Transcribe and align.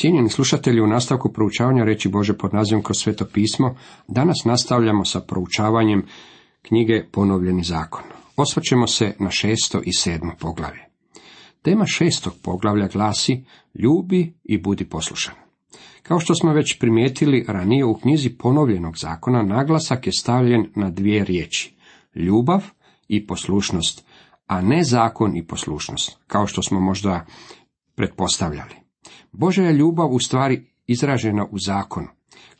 Cijenjeni 0.00 0.28
slušatelji, 0.28 0.80
u 0.80 0.86
nastavku 0.86 1.32
proučavanja 1.32 1.84
reći 1.84 2.08
Bože 2.08 2.38
pod 2.38 2.54
nazivom 2.54 2.82
kroz 2.82 2.96
sveto 2.96 3.24
pismo, 3.32 3.74
danas 4.08 4.36
nastavljamo 4.44 5.04
sa 5.04 5.20
proučavanjem 5.20 6.06
knjige 6.62 7.04
Ponovljeni 7.12 7.62
zakon. 7.62 8.02
Osvrćemo 8.36 8.86
se 8.86 9.16
na 9.18 9.30
šesto 9.30 9.80
i 9.84 9.92
sedmo 9.92 10.32
poglavlje. 10.40 10.80
Tema 11.62 11.86
šestog 11.86 12.32
poglavlja 12.42 12.88
glasi 12.88 13.44
Ljubi 13.74 14.34
i 14.44 14.58
budi 14.58 14.84
poslušan. 14.84 15.34
Kao 16.02 16.20
što 16.20 16.34
smo 16.34 16.52
već 16.52 16.78
primijetili 16.78 17.44
ranije 17.48 17.84
u 17.84 17.94
knjizi 17.94 18.30
ponovljenog 18.38 18.96
zakona, 18.96 19.42
naglasak 19.42 20.06
je 20.06 20.12
stavljen 20.12 20.66
na 20.76 20.90
dvije 20.90 21.24
riječi. 21.24 21.74
Ljubav 22.14 22.64
i 23.08 23.26
poslušnost, 23.26 24.06
a 24.46 24.60
ne 24.60 24.84
zakon 24.84 25.36
i 25.36 25.46
poslušnost, 25.46 26.18
kao 26.26 26.46
što 26.46 26.62
smo 26.62 26.80
možda 26.80 27.26
pretpostavljali. 27.94 28.79
Božja 29.32 29.70
ljubav 29.70 30.12
u 30.12 30.18
stvari 30.18 30.66
izražena 30.86 31.46
u 31.50 31.58
zakonu. 31.58 32.08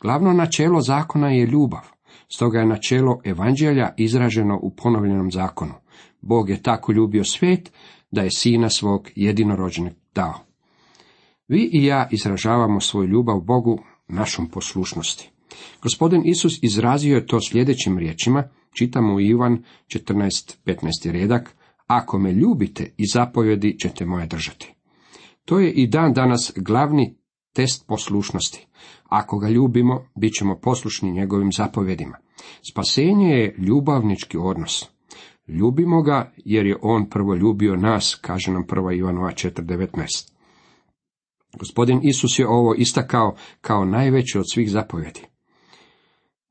Glavno 0.01 0.33
načelo 0.33 0.81
zakona 0.81 1.29
je 1.29 1.45
ljubav, 1.45 1.87
stoga 2.29 2.59
je 2.59 2.65
načelo 2.65 3.21
evanđelja 3.23 3.93
izraženo 3.97 4.59
u 4.61 4.75
ponovljenom 4.75 5.31
zakonu. 5.31 5.73
Bog 6.21 6.49
je 6.49 6.63
tako 6.63 6.91
ljubio 6.91 7.23
svijet 7.23 7.71
da 8.11 8.21
je 8.21 8.31
sina 8.31 8.69
svog 8.69 9.09
jedinorođenog 9.15 9.93
dao. 10.15 10.39
Vi 11.47 11.69
i 11.73 11.85
ja 11.85 12.07
izražavamo 12.11 12.79
svoju 12.79 13.07
ljubav 13.07 13.39
Bogu 13.39 13.79
našom 14.07 14.49
poslušnosti. 14.49 15.29
Gospodin 15.81 16.21
Isus 16.25 16.63
izrazio 16.63 17.15
je 17.15 17.25
to 17.25 17.39
sljedećim 17.41 17.97
riječima, 17.97 18.43
čitamo 18.77 19.13
u 19.13 19.19
Ivan 19.19 19.63
14.15. 19.87 21.11
redak, 21.11 21.55
ako 21.87 22.19
me 22.19 22.33
ljubite 22.33 22.93
i 22.97 23.03
zapovjedi 23.13 23.77
ćete 23.79 24.05
moje 24.05 24.27
držati. 24.27 24.73
To 25.45 25.59
je 25.59 25.71
i 25.71 25.87
dan 25.87 26.13
danas 26.13 26.53
glavni 26.55 27.15
test 27.53 27.87
poslušnosti. 27.87 28.67
Ako 29.03 29.39
ga 29.39 29.49
ljubimo, 29.49 30.05
bit 30.15 30.33
ćemo 30.33 30.59
poslušni 30.59 31.11
njegovim 31.11 31.51
zapovjedima. 31.51 32.17
Spasenje 32.71 33.27
je 33.27 33.55
ljubavnički 33.57 34.37
odnos. 34.37 34.85
Ljubimo 35.47 36.01
ga 36.01 36.33
jer 36.37 36.65
je 36.65 36.77
on 36.81 37.09
prvo 37.09 37.35
ljubio 37.35 37.75
nas, 37.75 38.19
kaže 38.21 38.51
nam 38.51 38.65
1. 38.67 38.97
Ivanova 38.97 39.31
4.19. 39.31 40.31
Gospodin 41.59 41.99
Isus 42.03 42.39
je 42.39 42.47
ovo 42.47 42.75
istakao 42.77 43.35
kao 43.61 43.85
najveće 43.85 44.39
od 44.39 44.45
svih 44.51 44.71
zapovjedi. 44.71 45.21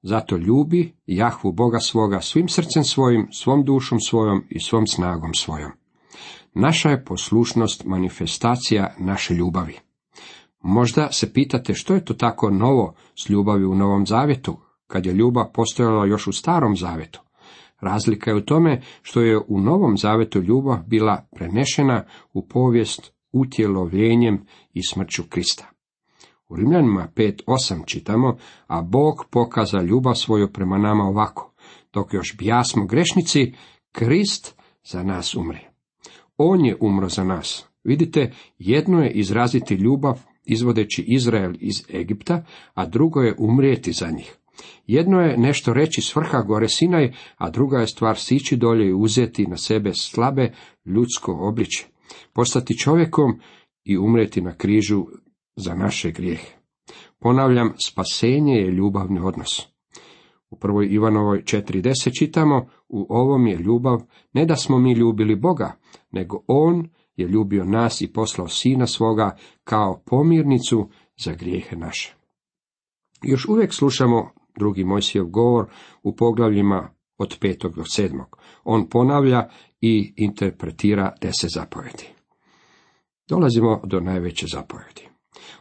Zato 0.02 0.36
ljubi 0.36 0.92
Jahvu 1.06 1.52
Boga 1.52 1.78
svoga 1.78 2.20
svim 2.20 2.48
srcem 2.48 2.84
svojim, 2.84 3.28
svom 3.32 3.64
dušom 3.64 4.00
svojom 4.00 4.44
i 4.50 4.60
svom 4.60 4.86
snagom 4.86 5.34
svojom. 5.34 5.79
Naša 6.54 6.90
je 6.90 7.04
poslušnost 7.04 7.84
manifestacija 7.84 8.94
naše 8.98 9.34
ljubavi. 9.34 9.78
Možda 10.60 11.12
se 11.12 11.32
pitate 11.32 11.74
što 11.74 11.94
je 11.94 12.04
to 12.04 12.14
tako 12.14 12.50
novo 12.50 12.94
s 13.24 13.28
ljubavi 13.28 13.64
u 13.64 13.74
Novom 13.74 14.06
Zavjetu, 14.06 14.56
kad 14.86 15.06
je 15.06 15.12
ljubav 15.12 15.52
postojala 15.52 16.06
još 16.06 16.26
u 16.26 16.32
Starom 16.32 16.76
Zavjetu. 16.76 17.20
Razlika 17.80 18.30
je 18.30 18.36
u 18.36 18.44
tome 18.44 18.82
što 19.02 19.20
je 19.20 19.38
u 19.48 19.60
Novom 19.60 19.96
Zavetu 19.98 20.40
ljubav 20.40 20.78
bila 20.86 21.28
prenešena 21.36 22.04
u 22.32 22.48
povijest 22.48 23.12
utjelovljenjem 23.32 24.46
i 24.72 24.80
smrću 24.82 25.22
Krista. 25.28 25.70
U 26.48 26.56
Rimljanima 26.56 27.08
5.8 27.16 27.86
čitamo, 27.86 28.36
a 28.66 28.82
Bog 28.82 29.24
pokaza 29.30 29.82
ljubav 29.82 30.14
svoju 30.14 30.52
prema 30.52 30.78
nama 30.78 31.04
ovako, 31.04 31.52
dok 31.92 32.14
još 32.14 32.36
bijasmo 32.38 32.86
grešnici, 32.86 33.54
Krist 33.92 34.54
za 34.84 35.02
nas 35.02 35.34
umre. 35.34 35.69
On 36.42 36.64
je 36.64 36.76
umro 36.80 37.08
za 37.08 37.24
nas. 37.24 37.66
Vidite, 37.84 38.32
jedno 38.58 39.02
je 39.02 39.10
izraziti 39.10 39.74
ljubav 39.74 40.20
izvodeći 40.44 41.04
Izrael 41.06 41.52
iz 41.60 41.74
Egipta, 41.94 42.44
a 42.74 42.86
drugo 42.86 43.20
je 43.20 43.34
umrijeti 43.38 43.92
za 43.92 44.10
njih. 44.10 44.36
Jedno 44.86 45.20
je 45.20 45.36
nešto 45.36 45.72
reći 45.72 46.02
s 46.02 46.14
gore 46.46 46.68
Sinaj, 46.68 47.12
a 47.36 47.50
druga 47.50 47.78
je 47.78 47.86
stvar 47.86 48.18
sići 48.18 48.56
dolje 48.56 48.88
i 48.88 48.94
uzeti 48.94 49.46
na 49.46 49.56
sebe 49.56 49.94
slabe 49.94 50.52
ljudsko 50.84 51.32
obliče, 51.32 51.86
postati 52.32 52.78
čovjekom 52.78 53.40
i 53.84 53.98
umrijeti 53.98 54.40
na 54.40 54.54
križu 54.56 55.06
za 55.56 55.74
naše 55.74 56.10
grijehe. 56.10 56.52
Ponavljam, 57.18 57.74
spasenje 57.86 58.54
je 58.54 58.70
ljubavni 58.70 59.20
odnos. 59.20 59.62
U 60.50 60.56
prvoj 60.56 60.88
Ivanovoj 60.90 61.42
4.10 61.42 62.18
čitamo, 62.18 62.68
u 62.90 63.06
ovom 63.08 63.46
je 63.46 63.56
ljubav, 63.56 64.02
ne 64.32 64.46
da 64.46 64.56
smo 64.56 64.78
mi 64.78 64.92
ljubili 64.92 65.36
Boga, 65.36 65.72
nego 66.10 66.42
On 66.46 66.88
je 67.16 67.28
ljubio 67.28 67.64
nas 67.64 68.00
i 68.00 68.12
poslao 68.12 68.48
Sina 68.48 68.86
svoga 68.86 69.36
kao 69.64 70.02
pomirnicu 70.06 70.88
za 71.24 71.32
grijehe 71.32 71.76
naše. 71.76 72.16
Još 73.22 73.48
uvijek 73.48 73.74
slušamo 73.74 74.30
drugi 74.58 74.84
Mojsijev 74.84 75.24
govor 75.24 75.66
u 76.02 76.16
poglavljima 76.16 76.90
od 77.18 77.36
petog 77.40 77.74
do 77.74 77.84
sedmog. 77.84 78.36
On 78.64 78.88
ponavlja 78.88 79.48
i 79.80 80.14
interpretira 80.16 81.12
deset 81.20 81.50
zapovjedi. 81.54 82.06
Dolazimo 83.28 83.80
do 83.84 84.00
najveće 84.00 84.46
zapovjedi. 84.52 85.08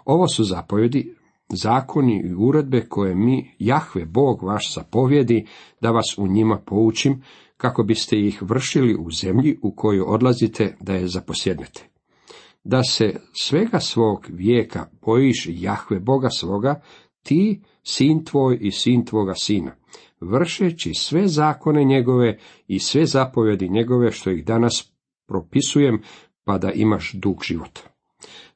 Ovo 0.06 0.28
su 0.28 0.44
zapovjedi, 0.44 1.16
zakoni 1.50 2.22
i 2.26 2.34
uredbe 2.34 2.82
koje 2.82 3.16
mi, 3.16 3.52
Jahve, 3.60 4.06
Bog 4.06 4.44
vaš 4.44 4.74
zapovjedi, 4.76 5.46
da 5.82 5.92
vas 5.92 6.18
u 6.18 6.28
njima 6.28 6.58
poučim, 6.66 7.24
kako 7.58 7.84
biste 7.84 8.20
ih 8.20 8.42
vršili 8.42 8.96
u 8.96 9.12
zemlji 9.12 9.60
u 9.62 9.76
koju 9.76 10.06
odlazite 10.08 10.76
da 10.80 10.94
je 10.94 11.08
zaposjednete. 11.08 11.90
Da 12.64 12.84
se 12.84 13.16
svega 13.34 13.80
svog 13.80 14.26
vijeka 14.30 14.86
bojiš 15.06 15.48
Jahve 15.50 16.00
Boga 16.00 16.30
svoga, 16.30 16.82
ti, 17.24 17.62
sin 17.84 18.26
tvoj 18.26 18.58
i 18.62 18.72
sin 18.72 19.06
tvoga 19.06 19.34
sina, 19.36 19.76
vršeći 20.22 20.94
sve 20.94 21.28
zakone 21.28 21.84
njegove 21.84 22.38
i 22.68 22.80
sve 22.80 23.06
zapovjedi 23.06 23.70
njegove 23.70 24.12
što 24.12 24.30
ih 24.32 24.46
danas 24.46 24.94
propisujem, 25.28 26.02
pa 26.44 26.58
da 26.58 26.72
imaš 26.72 27.14
dug 27.14 27.44
život. 27.44 27.80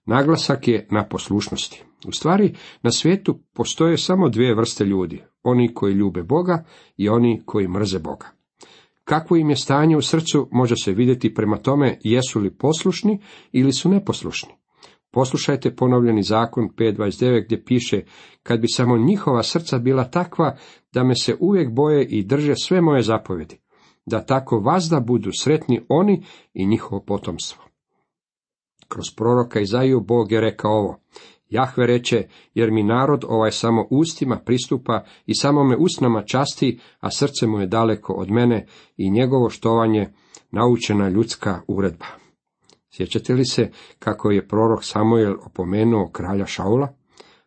Naglasak 0.05 0.67
je 0.67 0.87
na 0.91 1.07
poslušnosti. 1.07 1.83
U 2.07 2.11
stvari, 2.11 2.55
na 2.81 2.91
svijetu 2.91 3.39
postoje 3.53 3.97
samo 3.97 4.29
dvije 4.29 4.55
vrste 4.55 4.85
ljudi, 4.85 5.23
oni 5.43 5.73
koji 5.73 5.93
ljube 5.93 6.23
Boga 6.23 6.65
i 6.97 7.09
oni 7.09 7.41
koji 7.45 7.67
mrze 7.67 7.99
Boga. 7.99 8.27
Kakvo 9.03 9.37
im 9.37 9.49
je 9.49 9.55
stanje 9.55 9.97
u 9.97 10.01
srcu 10.01 10.49
može 10.51 10.75
se 10.83 10.91
vidjeti 10.91 11.33
prema 11.33 11.57
tome 11.57 11.99
jesu 12.03 12.39
li 12.39 12.57
poslušni 12.57 13.19
ili 13.51 13.73
su 13.73 13.89
neposlušni. 13.89 14.53
Poslušajte 15.11 15.75
ponovljeni 15.75 16.23
zakon 16.23 16.69
5.29 16.77 17.45
gdje 17.45 17.65
piše, 17.65 18.01
kad 18.43 18.59
bi 18.59 18.67
samo 18.67 18.97
njihova 18.97 19.43
srca 19.43 19.77
bila 19.77 20.03
takva 20.03 20.57
da 20.93 21.03
me 21.03 21.15
se 21.15 21.35
uvijek 21.39 21.71
boje 21.71 22.05
i 22.05 22.23
drže 22.23 22.53
sve 22.55 22.81
moje 22.81 23.01
zapovjedi, 23.01 23.59
da 24.05 24.25
tako 24.25 24.59
vazda 24.59 24.99
budu 24.99 25.29
sretni 25.33 25.81
oni 25.89 26.23
i 26.53 26.65
njihovo 26.65 27.03
potomstvo. 27.07 27.63
Kroz 28.93 29.05
proroka 29.15 29.59
Izaiju 29.59 29.99
Bog 29.99 30.31
je 30.31 30.41
rekao 30.41 30.71
ovo, 30.71 30.99
Jahve 31.49 31.87
reče, 31.87 32.27
jer 32.53 32.71
mi 32.71 32.83
narod 32.83 33.25
ovaj 33.27 33.51
samo 33.51 33.87
ustima 33.89 34.39
pristupa 34.45 35.03
i 35.25 35.35
samo 35.35 35.63
me 35.63 35.77
usnama 35.77 36.23
časti, 36.23 36.79
a 36.99 37.11
srce 37.11 37.47
mu 37.47 37.59
je 37.59 37.67
daleko 37.67 38.13
od 38.13 38.31
mene 38.31 38.67
i 38.97 39.11
njegovo 39.11 39.49
štovanje 39.49 40.13
naučena 40.51 41.09
ljudska 41.09 41.61
uredba. 41.67 42.05
Sjećate 42.89 43.33
li 43.33 43.45
se 43.45 43.71
kako 43.99 44.31
je 44.31 44.47
prorok 44.47 44.83
Samuel 44.83 45.33
opomenuo 45.45 46.09
kralja 46.11 46.45
Šaula? 46.45 46.87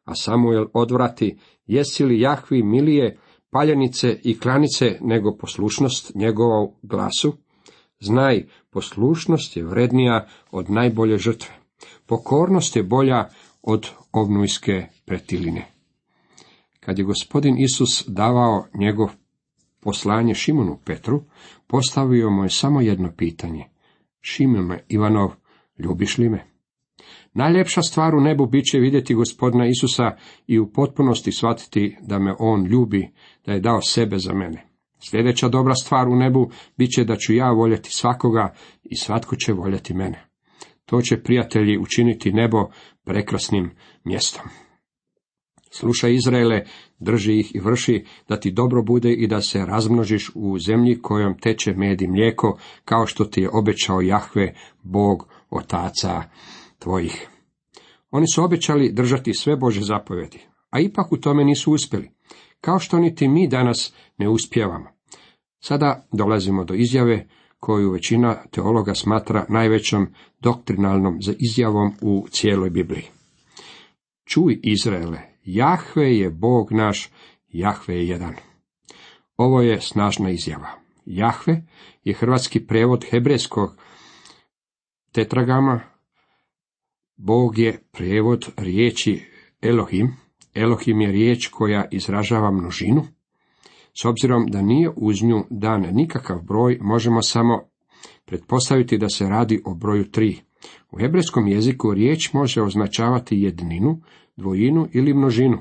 A 0.04 0.14
Samuel 0.14 0.66
odvrati, 0.72 1.38
jesi 1.66 2.04
li 2.04 2.20
Jahvi 2.20 2.62
milije 2.62 3.18
paljenice 3.50 4.20
i 4.22 4.38
klanice 4.38 4.98
nego 5.00 5.36
poslušnost 5.36 6.14
njegovom 6.14 6.68
glasu? 6.82 7.45
Znaj, 8.00 8.46
poslušnost 8.70 9.56
je 9.56 9.64
vrednija 9.64 10.26
od 10.50 10.70
najbolje 10.70 11.18
žrtve. 11.18 11.54
Pokornost 12.06 12.76
je 12.76 12.82
bolja 12.82 13.28
od 13.62 13.90
ovnujske 14.12 14.86
pretiline. 15.04 15.66
Kad 16.80 16.98
je 16.98 17.04
gospodin 17.04 17.58
Isus 17.58 18.04
davao 18.08 18.66
njegov 18.74 19.08
poslanje 19.80 20.34
Šimonu 20.34 20.78
Petru, 20.84 21.22
postavio 21.66 22.30
mu 22.30 22.42
je 22.42 22.50
samo 22.50 22.80
jedno 22.80 23.12
pitanje. 23.16 23.64
Šimone 24.20 24.84
Ivanov, 24.88 25.30
ljubiš 25.78 26.18
li 26.18 26.28
me? 26.28 26.44
Najljepša 27.34 27.82
stvar 27.82 28.14
u 28.14 28.20
nebu 28.20 28.46
bit 28.46 28.64
će 28.64 28.78
vidjeti 28.78 29.14
gospodina 29.14 29.66
Isusa 29.66 30.16
i 30.46 30.58
u 30.58 30.72
potpunosti 30.72 31.32
shvatiti 31.32 31.96
da 32.00 32.18
me 32.18 32.34
on 32.38 32.66
ljubi, 32.66 33.10
da 33.46 33.52
je 33.52 33.60
dao 33.60 33.80
sebe 33.82 34.18
za 34.18 34.34
mene. 34.34 34.65
Sljedeća 35.10 35.48
dobra 35.48 35.74
stvar 35.74 36.08
u 36.08 36.16
nebu 36.16 36.50
bit 36.76 36.90
će 36.90 37.04
da 37.04 37.16
ću 37.16 37.34
ja 37.34 37.50
voljeti 37.50 37.90
svakoga 37.92 38.54
i 38.84 38.96
svatko 38.96 39.36
će 39.36 39.52
voljeti 39.52 39.94
mene. 39.94 40.28
To 40.84 41.02
će 41.02 41.22
prijatelji 41.22 41.78
učiniti 41.78 42.32
nebo 42.32 42.68
prekrasnim 43.04 43.70
mjestom. 44.04 44.44
Slušaj 45.70 46.14
Izraele, 46.14 46.64
drži 46.98 47.38
ih 47.38 47.54
i 47.54 47.60
vrši, 47.60 48.04
da 48.28 48.40
ti 48.40 48.50
dobro 48.50 48.82
bude 48.82 49.12
i 49.12 49.26
da 49.26 49.40
se 49.40 49.66
razmnožiš 49.66 50.30
u 50.34 50.58
zemlji 50.58 50.98
kojom 51.02 51.38
teče 51.38 51.72
med 51.72 52.02
i 52.02 52.08
mlijeko, 52.08 52.58
kao 52.84 53.06
što 53.06 53.24
ti 53.24 53.40
je 53.40 53.50
obećao 53.52 54.00
Jahve, 54.00 54.54
Bog 54.82 55.28
otaca 55.50 56.22
tvojih. 56.78 57.28
Oni 58.10 58.26
su 58.34 58.44
obećali 58.44 58.92
držati 58.92 59.34
sve 59.34 59.56
Bože 59.56 59.80
zapovjedi, 59.80 60.38
a 60.70 60.80
ipak 60.80 61.12
u 61.12 61.16
tome 61.16 61.44
nisu 61.44 61.72
uspjeli, 61.72 62.10
kao 62.60 62.78
što 62.78 62.98
niti 62.98 63.28
mi 63.28 63.48
danas 63.48 63.94
ne 64.18 64.28
uspijevamo. 64.28 64.95
Sada 65.68 66.06
dolazimo 66.12 66.64
do 66.64 66.74
izjave 66.74 67.26
koju 67.60 67.90
većina 67.90 68.36
teologa 68.50 68.94
smatra 68.94 69.46
najvećom 69.48 70.06
doktrinalnom 70.40 71.18
izjavom 71.38 71.92
u 72.02 72.26
cijeloj 72.30 72.70
Bibliji. 72.70 73.04
Čuj 74.24 74.60
Izraele, 74.62 75.18
Jahve 75.44 76.16
je 76.16 76.30
Bog 76.30 76.72
naš, 76.72 77.10
Jahve 77.48 77.94
je 77.94 78.08
jedan. 78.08 78.34
Ovo 79.36 79.62
je 79.62 79.80
snažna 79.80 80.30
izjava. 80.30 80.68
Jahve 81.06 81.62
je 82.04 82.14
hrvatski 82.14 82.66
prevod 82.66 83.04
hebrejskog 83.10 83.76
tetragama. 85.12 85.80
Bog 87.16 87.58
je 87.58 87.82
prevod 87.92 88.52
riječi 88.56 89.24
Elohim. 89.62 90.16
Elohim 90.54 91.00
je 91.00 91.12
riječ 91.12 91.48
koja 91.48 91.88
izražava 91.90 92.50
množinu. 92.50 93.15
S 94.00 94.04
obzirom 94.04 94.46
da 94.46 94.62
nije 94.62 94.90
uz 94.96 95.22
nju 95.22 95.44
dan 95.50 95.86
nikakav 95.92 96.42
broj, 96.42 96.78
možemo 96.80 97.22
samo 97.22 97.60
pretpostaviti 98.24 98.98
da 98.98 99.08
se 99.08 99.28
radi 99.28 99.62
o 99.64 99.74
broju 99.74 100.10
tri. 100.10 100.40
U 100.90 100.98
hebrejskom 100.98 101.48
jeziku 101.48 101.94
riječ 101.94 102.32
može 102.32 102.62
označavati 102.62 103.40
jedninu, 103.40 104.00
dvojinu 104.36 104.88
ili 104.92 105.14
množinu. 105.14 105.58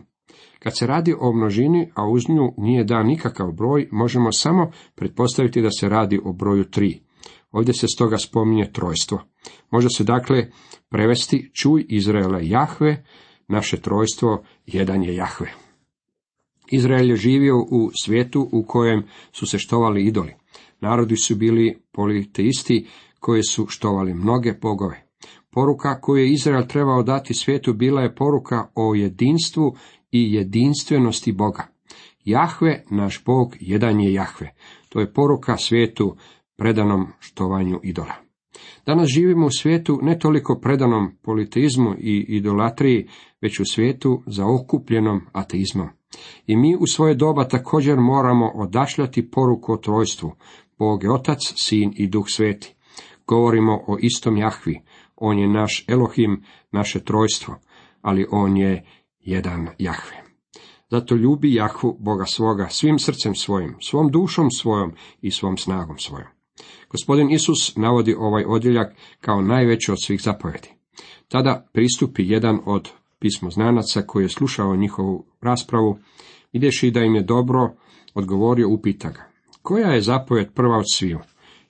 Kad 0.60 0.78
se 0.78 0.88
radi 0.88 1.16
o 1.20 1.34
množini, 1.34 1.92
a 1.96 2.08
uz 2.10 2.30
nju 2.30 2.54
nije 2.58 2.84
dan 2.84 3.08
nikakav 3.08 3.52
broj, 3.52 3.88
možemo 3.92 4.32
samo 4.32 4.72
pretpostaviti 4.96 5.62
da 5.62 5.70
se 5.80 5.90
radi 5.90 6.20
o 6.24 6.34
broju 6.34 6.64
tri. 6.64 7.00
Ovdje 7.52 7.74
se 7.74 7.88
stoga 7.88 8.18
spominje 8.18 8.72
trojstvo. 8.72 9.22
Može 9.72 9.88
se 9.98 10.04
dakle 10.04 10.48
prevesti 10.90 11.52
čuj 11.54 11.86
Izraela 11.90 12.40
Jahve, 12.42 13.04
naše 13.48 13.78
trojstvo, 13.78 14.44
jedan 14.66 15.04
je 15.04 15.16
Jahve. 15.16 15.65
Izrael 16.72 17.10
je 17.10 17.16
živio 17.16 17.58
u 17.58 17.92
svijetu 18.04 18.50
u 18.52 18.64
kojem 18.64 19.04
su 19.32 19.46
se 19.46 19.58
štovali 19.60 20.06
idoli. 20.06 20.34
Narodi 20.82 21.16
su 21.16 21.36
bili 21.36 21.78
politeisti 21.92 22.88
koji 23.20 23.44
su 23.44 23.66
štovali 23.70 24.14
mnoge 24.14 24.54
bogove. 24.62 25.06
Poruka 25.52 26.02
koju 26.02 26.24
je 26.24 26.32
Izrael 26.32 26.68
trebao 26.68 27.04
dati 27.04 27.34
svijetu 27.34 27.74
bila 27.74 28.02
je 28.02 28.16
poruka 28.16 28.68
o 28.76 28.96
jedinstvu 28.96 29.76
i 30.12 30.34
jedinstvenosti 30.34 31.32
Boga. 31.32 31.68
Jahve, 32.26 32.84
naš 32.92 33.24
Bog, 33.26 33.56
jedan 33.60 34.00
je 34.00 34.14
Jahve. 34.14 34.54
To 34.90 35.00
je 35.00 35.14
poruka 35.14 35.58
svijetu 35.58 36.16
predanom 36.58 37.08
štovanju 37.20 37.80
idola. 37.84 38.14
Danas 38.86 39.08
živimo 39.08 39.46
u 39.46 39.50
svijetu 39.50 40.00
ne 40.02 40.20
toliko 40.20 40.60
predanom 40.60 41.12
politeizmu 41.22 41.94
i 42.00 42.26
idolatriji, 42.28 43.08
već 43.42 43.60
u 43.60 43.66
svijetu 43.66 44.24
zaokupljenom 44.26 45.22
ateizmom. 45.32 45.90
I 46.48 46.56
mi 46.56 46.76
u 46.76 46.88
svoje 46.88 47.16
doba 47.16 47.48
također 47.48 48.00
moramo 48.00 48.52
odašljati 48.56 49.32
poruku 49.32 49.74
o 49.74 49.78
trojstvu, 49.78 50.32
Bog 50.78 51.04
je 51.04 51.12
Otac, 51.12 51.40
Sin 51.56 51.94
i 51.96 52.08
Duh 52.08 52.26
Sveti. 52.28 52.76
Govorimo 53.28 53.84
o 53.88 53.98
istom 54.02 54.38
Jahvi, 54.38 54.82
on 55.16 55.40
je 55.40 55.48
naš 55.48 55.86
Elohim, 55.88 56.44
naše 56.72 57.04
trojstvo, 57.04 57.56
ali 58.02 58.26
on 58.32 58.58
je 58.58 58.86
jedan 59.20 59.68
Jahve. 59.78 60.24
Zato 60.92 61.16
ljubi 61.16 61.54
Jahvu, 61.54 61.98
Boga 62.00 62.26
svoga, 62.26 62.68
svim 62.70 63.00
srcem 63.00 63.36
svojim, 63.36 63.76
svom 63.82 64.12
dušom 64.12 64.52
svojom 64.52 64.94
i 65.22 65.32
svom 65.32 65.58
snagom 65.58 65.98
svojom. 65.98 66.28
Gospodin 66.90 67.32
Isus 67.32 67.76
navodi 67.76 68.16
ovaj 68.18 68.44
odjeljak 68.48 68.96
kao 69.22 69.42
najveći 69.42 69.92
od 69.92 70.04
svih 70.04 70.22
zapovedi. 70.22 70.70
Tada 71.28 71.68
pristupi 71.74 72.30
jedan 72.30 72.60
od 72.66 72.90
pismoznanaca 73.26 74.02
koji 74.02 74.24
je 74.24 74.30
slušao 74.30 74.76
njihovu 74.76 75.26
raspravu, 75.42 75.98
vidješi 76.54 76.92
da 76.92 77.00
im 77.00 77.16
je 77.16 77.24
dobro, 77.24 77.76
odgovorio, 78.14 78.70
upita 78.70 79.10
ga. 79.10 79.32
Koja 79.62 79.88
je 79.88 80.02
zapovjed 80.02 80.54
prva 80.54 80.78
od 80.78 80.86
sviju? 80.94 81.20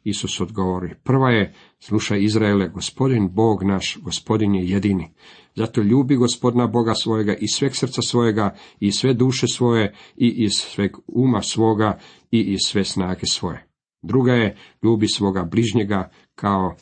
Isus 0.04 0.42
odgovori, 0.42 0.96
prva 1.04 1.30
je, 1.30 1.54
slušaj 1.80 2.24
Izraele, 2.24 2.70
gospodin 2.70 3.30
Bog 3.34 3.64
naš, 3.64 3.98
gospodin 4.02 4.56
je 4.56 4.70
jedini. 4.70 5.14
Zato 5.56 5.82
ljubi 5.82 6.16
gospodina 6.16 6.68
Boga 6.68 6.94
svojega 6.94 7.34
i 7.34 7.48
sveg 7.48 7.76
srca 7.76 8.02
svojega 8.02 8.56
i 8.80 8.92
sve 8.92 9.14
duše 9.14 9.48
svoje 9.48 9.94
i 10.16 10.28
iz 10.28 10.52
sveg 10.54 10.92
uma 11.08 11.42
svoga 11.42 12.00
i 12.32 12.40
iz 12.42 12.60
sve 12.66 12.84
snage 12.84 13.26
svoje. 13.26 13.68
Druga 14.02 14.34
je, 14.34 14.58
ljubi 14.84 15.08
svoga 15.08 15.44
bližnjega 15.44 16.10
kao 16.36 16.76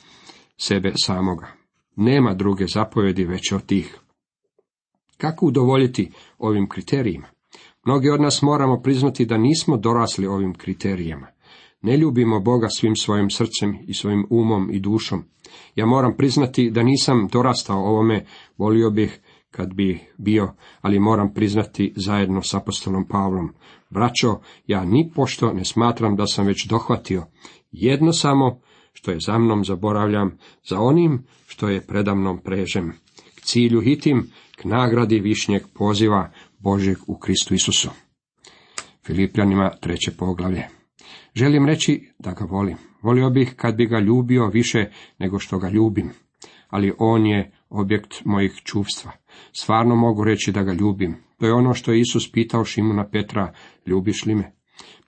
sebe 0.57 0.91
samoga. 1.05 1.47
Nema 1.95 2.33
druge 2.33 2.65
zapovjedi 2.67 3.25
već 3.25 3.51
od 3.51 3.65
tih. 3.65 4.02
Kako 5.23 5.45
udovoljiti 5.45 6.11
ovim 6.37 6.69
kriterijima? 6.69 7.27
Mnogi 7.85 8.09
od 8.09 8.21
nas 8.21 8.41
moramo 8.41 8.81
priznati 8.81 9.25
da 9.25 9.37
nismo 9.37 9.77
dorasli 9.77 10.27
ovim 10.27 10.53
kriterijima. 10.53 11.27
Ne 11.81 11.97
ljubimo 11.97 12.39
Boga 12.39 12.67
svim 12.69 12.95
svojim 12.95 13.29
srcem 13.29 13.77
i 13.87 13.93
svojim 13.93 14.27
umom 14.29 14.69
i 14.71 14.79
dušom. 14.79 15.23
Ja 15.75 15.85
moram 15.85 16.17
priznati 16.17 16.71
da 16.71 16.83
nisam 16.83 17.27
dorastao 17.31 17.79
ovome, 17.79 18.25
volio 18.57 18.89
bih 18.89 19.19
kad 19.51 19.73
bi 19.73 19.99
bio, 20.17 20.53
ali 20.81 20.99
moram 20.99 21.33
priznati 21.33 21.93
zajedno 21.95 22.41
s 22.41 22.53
apostolom 22.53 23.07
Pavlom. 23.07 23.53
Braćo, 23.89 24.39
ja 24.67 24.85
ni 24.85 25.11
pošto 25.15 25.53
ne 25.53 25.65
smatram 25.65 26.15
da 26.15 26.27
sam 26.27 26.45
već 26.45 26.67
dohvatio. 26.67 27.25
Jedno 27.71 28.13
samo, 28.13 28.59
što 28.93 29.11
je 29.11 29.17
za 29.19 29.37
mnom 29.37 29.65
zaboravljam, 29.65 30.37
za 30.69 30.79
onim 30.79 31.23
što 31.47 31.69
je 31.69 31.87
predamnom 31.87 32.39
prežem. 32.43 32.93
Cilju 33.43 33.81
hitim, 33.81 34.31
k 34.55 34.65
nagradi 34.65 35.19
višnjeg 35.19 35.63
poziva 35.73 36.31
Božeg 36.59 36.97
u 37.07 37.17
Kristu 37.17 37.53
Isusu. 37.53 37.89
Filipljanima 39.05 39.71
treće 39.81 40.11
poglavlje. 40.17 40.67
Želim 41.35 41.65
reći 41.65 42.09
da 42.19 42.31
ga 42.31 42.45
volim. 42.45 42.77
Volio 43.01 43.29
bih 43.29 43.53
kad 43.55 43.75
bi 43.75 43.85
ga 43.85 43.99
ljubio 43.99 44.47
više 44.47 44.85
nego 45.19 45.39
što 45.39 45.59
ga 45.59 45.69
ljubim. 45.69 46.09
Ali 46.69 46.93
on 46.97 47.25
je 47.25 47.51
objekt 47.69 48.25
mojih 48.25 48.51
čuvstva. 48.63 49.11
Stvarno 49.51 49.95
mogu 49.95 50.23
reći 50.23 50.51
da 50.51 50.63
ga 50.63 50.73
ljubim. 50.73 51.15
To 51.39 51.45
je 51.45 51.53
ono 51.53 51.73
što 51.73 51.91
je 51.91 51.99
Isus 51.99 52.31
pitao 52.31 52.65
Šimuna 52.65 53.09
Petra, 53.09 53.53
ljubiš 53.85 54.25
li 54.25 54.35
me? 54.35 54.51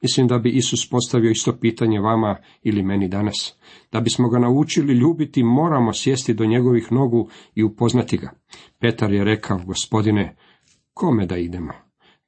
Mislim 0.02 0.28
da 0.28 0.38
bi 0.38 0.50
Isus 0.50 0.90
postavio 0.90 1.32
isto 1.32 1.60
pitanje 1.60 2.00
vama 2.00 2.38
ili 2.64 2.84
meni 2.84 3.08
danas. 3.08 3.54
Da 3.92 4.02
bismo 4.02 4.30
ga 4.30 4.40
naučili 4.40 4.94
ljubiti, 4.94 5.44
moramo 5.44 5.94
sjesti 5.94 6.34
do 6.34 6.46
njegovih 6.46 6.92
nogu 6.92 7.30
i 7.56 7.64
upoznati 7.64 8.18
ga. 8.18 8.32
Petar 8.80 9.14
je 9.14 9.24
rekao, 9.24 9.60
gospodine, 9.66 10.36
kome 10.94 11.26
da 11.26 11.38
idemo? 11.38 11.74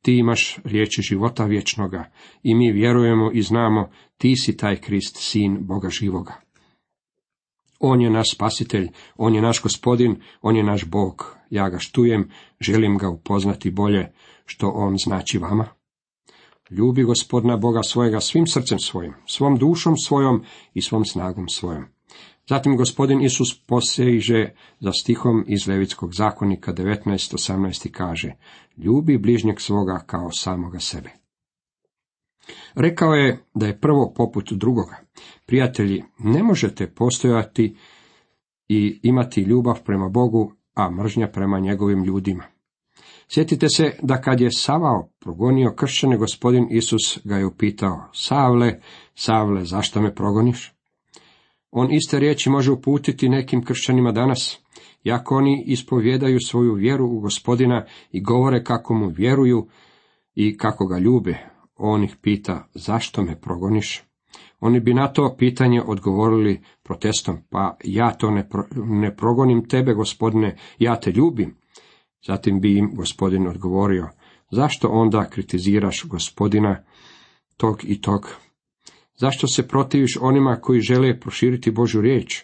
Ti 0.01 0.13
imaš 0.13 0.59
riječi 0.63 1.01
života 1.01 1.45
vječnoga 1.45 2.11
i 2.43 2.55
mi 2.55 2.71
vjerujemo 2.71 3.31
i 3.33 3.41
znamo, 3.41 3.89
ti 4.17 4.35
si 4.35 4.57
taj 4.57 4.75
Krist, 4.75 5.17
sin 5.19 5.57
Boga 5.61 5.89
živoga. 5.89 6.41
On 7.79 8.01
je 8.01 8.09
naš 8.09 8.27
spasitelj, 8.33 8.87
on 9.15 9.35
je 9.35 9.41
naš 9.41 9.61
gospodin, 9.61 10.15
on 10.41 10.55
je 10.55 10.63
naš 10.63 10.85
Bog. 10.85 11.37
Ja 11.49 11.69
ga 11.69 11.79
štujem, 11.79 12.29
želim 12.59 12.97
ga 12.97 13.09
upoznati 13.09 13.71
bolje, 13.71 14.11
što 14.45 14.69
on 14.69 14.97
znači 14.97 15.37
vama. 15.37 15.76
Ljubi 16.69 17.03
gospodina 17.03 17.57
Boga 17.57 17.83
svojega 17.83 18.19
svim 18.19 18.47
srcem 18.47 18.79
svojim, 18.79 19.13
svom 19.25 19.57
dušom 19.57 19.97
svojom 19.97 20.43
i 20.73 20.81
svom 20.81 21.05
snagom 21.05 21.49
svojom. 21.49 21.85
Zatim 22.49 22.77
gospodin 22.77 23.21
Isus 23.21 23.65
poseže 23.67 24.53
za 24.79 24.91
stihom 24.91 25.45
iz 25.47 25.67
Levitskog 25.67 26.13
zakonika 26.13 26.73
19.18. 26.73 27.91
kaže, 27.91 28.33
ljubi 28.77 29.17
bližnjeg 29.17 29.61
svoga 29.61 30.03
kao 30.05 30.31
samoga 30.31 30.79
sebe. 30.79 31.09
Rekao 32.75 33.13
je 33.13 33.39
da 33.53 33.67
je 33.67 33.79
prvo 33.79 34.13
poput 34.15 34.53
drugoga. 34.53 34.97
Prijatelji, 35.45 36.03
ne 36.19 36.43
možete 36.43 36.87
postojati 36.87 37.77
i 38.67 38.99
imati 39.03 39.41
ljubav 39.41 39.83
prema 39.83 40.09
Bogu, 40.09 40.53
a 40.73 40.91
mržnja 40.91 41.27
prema 41.27 41.59
njegovim 41.59 42.03
ljudima. 42.03 42.43
Sjetite 43.27 43.69
se 43.69 43.91
da 44.01 44.21
kad 44.21 44.41
je 44.41 44.51
Savao 44.51 45.09
progonio 45.19 45.73
kršćane, 45.75 46.17
gospodin 46.17 46.67
Isus 46.71 47.19
ga 47.23 47.37
je 47.37 47.45
upitao, 47.45 48.09
Savle, 48.13 48.79
Savle, 49.15 49.65
zašto 49.65 50.01
me 50.01 50.15
progoniš? 50.15 50.73
On 51.71 51.93
iste 51.93 52.19
riječi 52.19 52.49
može 52.49 52.71
uputiti 52.71 53.29
nekim 53.29 53.65
kršćanima 53.65 54.11
danas, 54.11 54.59
jako 55.03 55.35
oni 55.35 55.63
ispovjedaju 55.67 56.39
svoju 56.39 56.73
vjeru 56.73 57.05
u 57.05 57.19
gospodina 57.19 57.85
i 58.11 58.21
govore 58.21 58.63
kako 58.63 58.93
mu 58.93 59.07
vjeruju 59.09 59.67
i 60.35 60.57
kako 60.57 60.87
ga 60.87 60.97
ljube. 60.97 61.37
On 61.75 62.03
ih 62.03 62.15
pita, 62.21 62.67
zašto 62.73 63.23
me 63.23 63.41
progoniš? 63.41 64.03
Oni 64.59 64.79
bi 64.79 64.93
na 64.93 65.07
to 65.07 65.35
pitanje 65.37 65.81
odgovorili 65.81 66.61
protestom, 66.83 67.37
pa 67.49 67.77
ja 67.83 68.13
to 68.13 68.31
ne, 68.31 68.49
ne 68.75 69.15
progonim 69.15 69.67
tebe, 69.67 69.93
gospodine, 69.93 70.57
ja 70.79 70.99
te 70.99 71.11
ljubim. 71.11 71.55
Zatim 72.27 72.59
bi 72.61 72.77
im 72.77 72.91
gospodin 72.95 73.47
odgovorio, 73.47 74.09
zašto 74.51 74.87
onda 74.87 75.29
kritiziraš 75.29 76.03
gospodina 76.05 76.83
tog 77.57 77.79
i 77.83 78.01
tog? 78.01 78.29
Zašto 79.15 79.47
se 79.47 79.67
protiviš 79.67 80.17
onima 80.21 80.55
koji 80.61 80.81
žele 80.81 81.19
proširiti 81.19 81.71
Božju 81.71 82.01
riječ? 82.01 82.43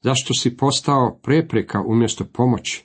Zašto 0.00 0.34
si 0.34 0.56
postao 0.56 1.18
prepreka 1.22 1.82
umjesto 1.86 2.24
pomoći? 2.24 2.84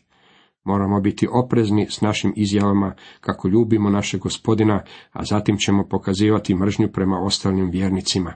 Moramo 0.63 1.01
biti 1.01 1.27
oprezni 1.31 1.87
s 1.89 2.01
našim 2.01 2.33
izjavama 2.35 2.95
kako 3.21 3.47
ljubimo 3.47 3.89
našeg 3.89 4.21
gospodina, 4.21 4.83
a 5.11 5.25
zatim 5.25 5.57
ćemo 5.57 5.87
pokazivati 5.89 6.55
mržnju 6.55 6.91
prema 6.91 7.19
ostalim 7.19 7.69
vjernicima. 7.69 8.33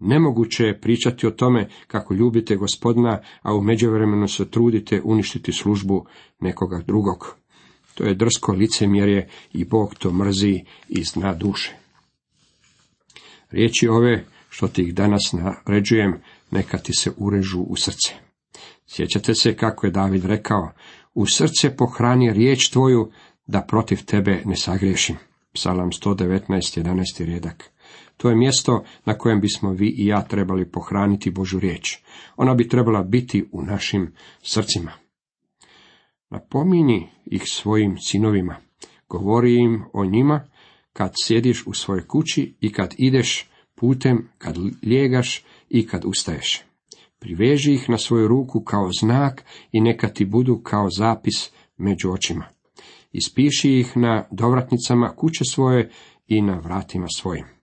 Nemoguće 0.00 0.64
je 0.64 0.80
pričati 0.80 1.26
o 1.26 1.30
tome 1.30 1.68
kako 1.86 2.14
ljubite 2.14 2.56
gospodina, 2.56 3.20
a 3.42 3.54
u 3.54 3.62
međuvremenu 3.62 4.28
se 4.28 4.50
trudite 4.50 5.00
uništiti 5.04 5.52
službu 5.52 6.06
nekoga 6.40 6.82
drugog. 6.86 7.36
To 7.94 8.04
je 8.04 8.14
drsko 8.14 8.52
licemjerje 8.52 9.28
i 9.52 9.64
Bog 9.64 9.94
to 9.94 10.12
mrzi 10.12 10.60
iz 10.88 11.12
dna 11.14 11.34
duše. 11.34 11.76
Riječi 13.50 13.88
ove 13.88 14.24
što 14.48 14.68
ti 14.68 14.82
ih 14.82 14.94
danas 14.94 15.32
naređujem, 15.32 16.20
neka 16.50 16.78
ti 16.78 16.92
se 16.92 17.10
urežu 17.16 17.60
u 17.60 17.76
srce. 17.76 18.14
Sjećate 18.86 19.34
se 19.34 19.56
kako 19.56 19.86
je 19.86 19.90
David 19.90 20.24
rekao, 20.24 20.72
u 21.14 21.26
srce 21.26 21.76
pohrani 21.76 22.32
riječ 22.32 22.70
tvoju, 22.70 23.10
da 23.46 23.60
protiv 23.60 24.04
tebe 24.04 24.42
ne 24.44 24.56
sagriješim. 24.56 25.16
Psalam 25.52 25.90
119, 25.90 26.82
11. 26.82 27.24
redak. 27.26 27.70
To 28.20 28.30
je 28.30 28.36
mjesto 28.36 28.84
na 29.04 29.18
kojem 29.18 29.40
bismo 29.40 29.72
vi 29.72 29.94
i 29.96 30.06
ja 30.06 30.22
trebali 30.22 30.70
pohraniti 30.70 31.30
Božu 31.30 31.58
riječ. 31.58 31.98
Ona 32.36 32.54
bi 32.54 32.68
trebala 32.68 33.02
biti 33.02 33.48
u 33.52 33.62
našim 33.62 34.12
srcima. 34.42 34.92
Napominji 36.30 37.08
ih 37.26 37.42
svojim 37.46 37.96
sinovima. 37.98 38.56
Govori 39.08 39.56
im 39.56 39.84
o 39.92 40.04
njima 40.04 40.44
kad 40.92 41.12
sjediš 41.24 41.66
u 41.66 41.72
svojoj 41.72 42.06
kući 42.06 42.54
i 42.60 42.72
kad 42.72 42.94
ideš 42.98 43.50
putem, 43.74 44.28
kad 44.38 44.56
lijegaš 44.82 45.44
i 45.68 45.86
kad 45.86 46.04
ustaješ. 46.04 46.62
Priveži 47.18 47.74
ih 47.74 47.90
na 47.90 47.98
svoju 47.98 48.28
ruku 48.28 48.60
kao 48.60 48.90
znak 49.00 49.44
i 49.72 49.80
neka 49.80 50.08
ti 50.08 50.24
budu 50.24 50.58
kao 50.58 50.90
zapis 50.90 51.50
među 51.76 52.10
očima. 52.10 52.44
Ispiši 53.12 53.78
ih 53.78 53.96
na 53.96 54.26
dovratnicama 54.30 55.08
kuće 55.16 55.44
svoje 55.44 55.90
i 56.28 56.42
na 56.42 56.58
vratima 56.58 57.06
svojim. 57.16 57.59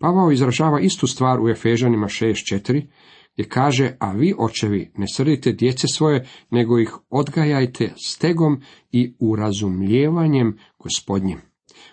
Pavao 0.00 0.32
izražava 0.32 0.80
istu 0.80 1.06
stvar 1.06 1.40
u 1.40 1.48
Efežanima 1.48 2.06
6.4, 2.06 2.86
gdje 3.34 3.48
kaže, 3.48 3.96
a 3.98 4.12
vi 4.12 4.34
očevi 4.38 4.92
ne 4.96 5.06
srdite 5.08 5.52
djece 5.52 5.88
svoje, 5.88 6.26
nego 6.50 6.78
ih 6.78 6.94
odgajajte 7.10 7.92
stegom 7.96 8.60
i 8.92 9.14
urazumljevanjem 9.18 10.58
gospodnjim. 10.78 11.38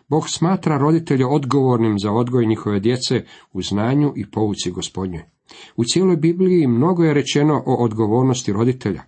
Bog 0.07 0.29
smatra 0.29 0.77
roditelje 0.77 1.25
odgovornim 1.25 1.99
za 1.99 2.11
odgoj 2.11 2.45
njihove 2.45 2.79
djece 2.79 3.23
u 3.53 3.61
znanju 3.61 4.13
i 4.15 4.31
pouci 4.31 4.71
gospodnjoj. 4.71 5.23
U 5.75 5.83
cijeloj 5.83 6.17
Bibliji 6.17 6.67
mnogo 6.67 7.03
je 7.03 7.13
rečeno 7.13 7.63
o 7.65 7.83
odgovornosti 7.83 8.53
roditelja. 8.53 9.03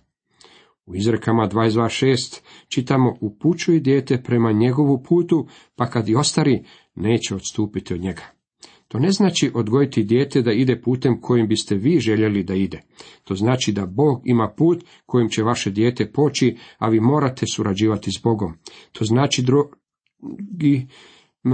U 0.86 0.94
izrekama 0.94 1.48
22.6 1.48 2.40
čitamo 2.68 3.16
upućuj 3.20 3.80
dijete 3.80 4.22
prema 4.22 4.52
njegovu 4.52 5.02
putu, 5.02 5.46
pa 5.76 5.86
kad 5.86 6.08
i 6.08 6.14
ostari, 6.14 6.64
neće 6.94 7.34
odstupiti 7.34 7.94
od 7.94 8.00
njega. 8.00 8.39
To 8.90 8.98
ne 8.98 9.10
znači 9.10 9.50
odgojiti 9.54 10.02
dijete 10.02 10.42
da 10.42 10.52
ide 10.52 10.80
putem 10.80 11.20
kojim 11.20 11.48
biste 11.48 11.74
vi 11.74 12.00
željeli 12.00 12.42
da 12.44 12.54
ide. 12.54 12.80
To 13.24 13.34
znači 13.34 13.72
da 13.72 13.86
Bog 13.86 14.22
ima 14.24 14.52
put 14.56 14.84
kojim 15.06 15.28
će 15.28 15.42
vaše 15.42 15.70
dijete 15.70 16.12
poći, 16.12 16.56
a 16.78 16.88
vi 16.88 17.00
morate 17.00 17.46
surađivati 17.54 18.10
s 18.10 18.22
Bogom. 18.22 18.54
To 18.92 19.04
znači 19.04 19.42
drugi 19.42 20.86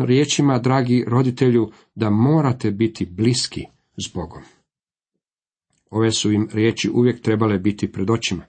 riječima, 0.07 0.59
dragi 0.59 1.05
roditelju, 1.09 1.71
da 1.95 2.11
morate 2.11 2.71
biti 2.71 3.07
bliski 3.07 3.65
s 4.07 4.15
Bogom. 4.15 4.43
Ove 5.91 6.13
su 6.13 6.33
im 6.33 6.49
riječi 6.53 6.91
uvijek 6.95 7.21
trebale 7.21 7.59
biti 7.59 7.93
pred 7.93 8.11
očima. 8.11 8.45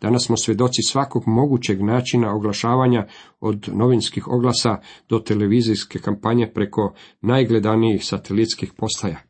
Danas 0.00 0.26
smo 0.26 0.36
svjedoci 0.36 0.82
svakog 0.82 1.22
mogućeg 1.26 1.82
načina 1.82 2.34
oglašavanja 2.34 3.06
od 3.40 3.68
novinskih 3.72 4.28
oglasa 4.28 4.76
do 5.08 5.18
televizijske 5.18 5.98
kampanje 5.98 6.50
preko 6.54 6.94
najgledanijih 7.20 8.04
satelitskih 8.04 8.72
postaja. 8.76 9.20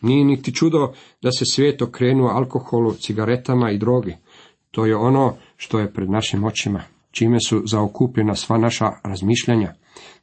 Nije 0.00 0.24
niti 0.24 0.54
čudo 0.54 0.92
da 1.22 1.32
se 1.32 1.44
svijet 1.44 1.82
okrenuo 1.82 2.28
alkoholu, 2.28 2.94
cigaretama 2.94 3.70
i 3.70 3.78
drogi. 3.78 4.16
To 4.70 4.86
je 4.86 4.96
ono 4.96 5.34
što 5.56 5.78
je 5.78 5.92
pred 5.92 6.10
našim 6.10 6.44
očima, 6.44 6.82
čime 7.10 7.40
su 7.40 7.62
zaokupljena 7.66 8.34
sva 8.34 8.58
naša 8.58 8.90
razmišljanja. 9.04 9.74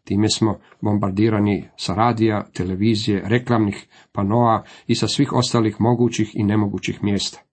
Time 0.04 0.30
smo 0.30 0.60
bombardirani 0.82 1.70
sa 1.78 1.94
radija, 1.94 2.46
televizije, 2.54 3.24
reklamnih 3.26 3.88
panoa 4.12 4.64
i 4.88 4.96
sa 4.96 5.08
svih 5.08 5.34
ostalih 5.34 5.76
mogućih 5.80 6.32
i 6.34 6.44
nemogućih 6.44 7.04
mjesta. 7.04 7.49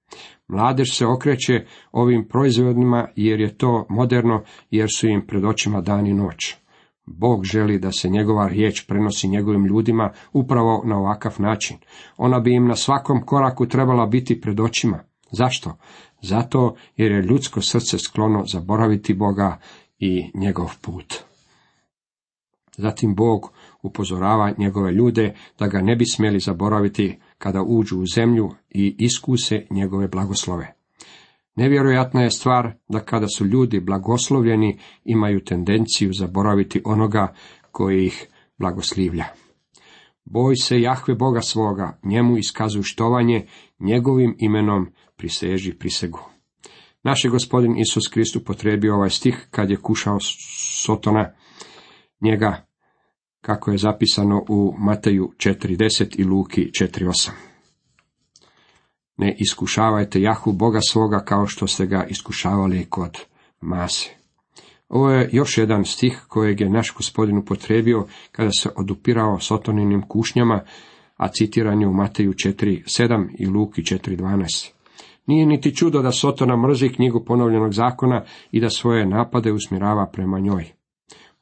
Mladež 0.49 0.97
se 0.97 1.07
okreće 1.07 1.65
ovim 1.93 2.29
proizvodima 2.29 3.09
jer 3.17 3.41
je 3.41 3.59
to 3.59 3.87
moderno, 3.89 4.43
jer 4.71 4.89
su 4.97 5.09
im 5.09 5.27
pred 5.27 5.45
očima 5.45 5.81
dan 5.81 6.07
i 6.07 6.15
noć. 6.15 6.55
Bog 7.07 7.45
želi 7.45 7.79
da 7.79 7.93
se 7.93 8.09
njegova 8.09 8.49
riječ 8.49 8.87
prenosi 8.87 9.29
njegovim 9.29 9.67
ljudima 9.67 10.13
upravo 10.33 10.83
na 10.85 10.99
ovakav 10.99 11.35
način. 11.39 11.77
Ona 12.17 12.41
bi 12.41 12.55
im 12.55 12.67
na 12.67 12.77
svakom 12.77 13.27
koraku 13.27 13.67
trebala 13.67 14.07
biti 14.07 14.41
pred 14.41 14.61
očima. 14.61 14.99
Zašto? 15.31 15.77
Zato 16.23 16.77
jer 16.97 17.13
je 17.13 17.23
ljudsko 17.23 17.61
srce 17.61 17.99
sklono 17.99 18.45
zaboraviti 18.47 19.15
Boga 19.15 19.59
i 19.99 20.31
njegov 20.35 20.73
put. 20.81 21.15
Zatim 22.77 23.15
Bog 23.15 23.53
upozorava 23.83 24.55
njegove 24.59 24.93
ljude 24.93 25.35
da 25.59 25.67
ga 25.67 25.81
ne 25.81 25.97
bi 25.97 26.05
smjeli 26.07 26.41
zaboraviti 26.41 27.19
kada 27.39 27.63
uđu 27.63 27.99
u 28.01 28.07
zemlju 28.07 28.51
i 28.71 28.97
iskuse 28.99 29.67
njegove 29.71 30.09
blagoslove. 30.09 30.75
Nevjerojatna 31.57 32.23
je 32.23 32.31
stvar 32.31 32.73
da 32.89 33.01
kada 33.01 33.29
su 33.29 33.47
ljudi 33.47 33.81
blagoslovljeni 33.81 34.79
imaju 35.05 35.45
tendenciju 35.45 36.13
zaboraviti 36.13 36.83
onoga 36.85 37.35
koji 37.71 38.07
ih 38.07 38.27
blagoslivlja. 38.59 39.25
Boj 40.25 40.57
se 40.57 40.81
Jahve 40.81 41.15
Boga 41.15 41.41
svoga, 41.41 41.99
njemu 42.05 42.37
iskazuj 42.37 42.83
štovanje, 42.83 43.47
njegovim 43.79 44.37
imenom 44.39 44.93
priseži 45.17 45.73
prisegu. 45.73 46.19
Naš 47.03 47.25
je 47.25 47.31
gospodin 47.31 47.79
Isus 47.79 48.09
Kristu 48.09 48.45
potrebio 48.45 48.95
ovaj 48.95 49.11
stih 49.11 49.47
kad 49.51 49.71
je 49.71 49.77
kušao 49.77 50.19
Sotona, 50.85 51.33
njega 52.21 52.66
kako 53.47 53.71
je 53.71 53.79
zapisano 53.79 54.45
u 54.49 54.75
Mateju 54.79 55.31
4.10 55.37 56.21
i 56.21 56.25
Luki 56.25 56.71
4.8. 56.81 57.31
Ne 59.17 59.37
iskušavajte 59.39 60.21
Jahu 60.21 60.53
Boga 60.53 60.79
svoga 60.89 61.25
kao 61.25 61.47
što 61.47 61.67
ste 61.67 61.87
ga 61.87 62.07
iskušavali 62.09 62.85
kod 62.85 63.19
mase. 63.61 64.11
Ovo 64.89 65.11
je 65.11 65.29
još 65.33 65.59
jedan 65.59 65.85
stih 65.85 66.21
kojeg 66.29 66.61
je 66.61 66.71
naš 66.71 66.95
gospodin 66.95 67.39
upotrebio 67.39 68.07
kada 68.33 68.51
se 68.51 68.71
odupirao 68.77 69.41
sotoninim 69.41 70.03
kušnjama, 70.09 70.61
a 71.17 71.29
citiran 71.29 71.81
je 71.81 71.87
u 71.87 71.93
Mateju 71.93 72.33
4.7 72.33 73.29
i 73.39 73.47
Luki 73.47 73.83
4.12. 73.83 74.71
Nije 75.27 75.47
niti 75.47 75.75
čudo 75.75 76.03
da 76.03 76.13
Sotona 76.13 76.57
mrzi 76.57 76.89
knjigu 76.89 77.25
ponovljenog 77.25 77.73
zakona 77.73 78.25
i 78.53 78.61
da 78.61 78.71
svoje 78.71 79.07
napade 79.07 79.53
usmjerava 79.53 80.07
prema 80.07 80.39
njoj. 80.39 80.76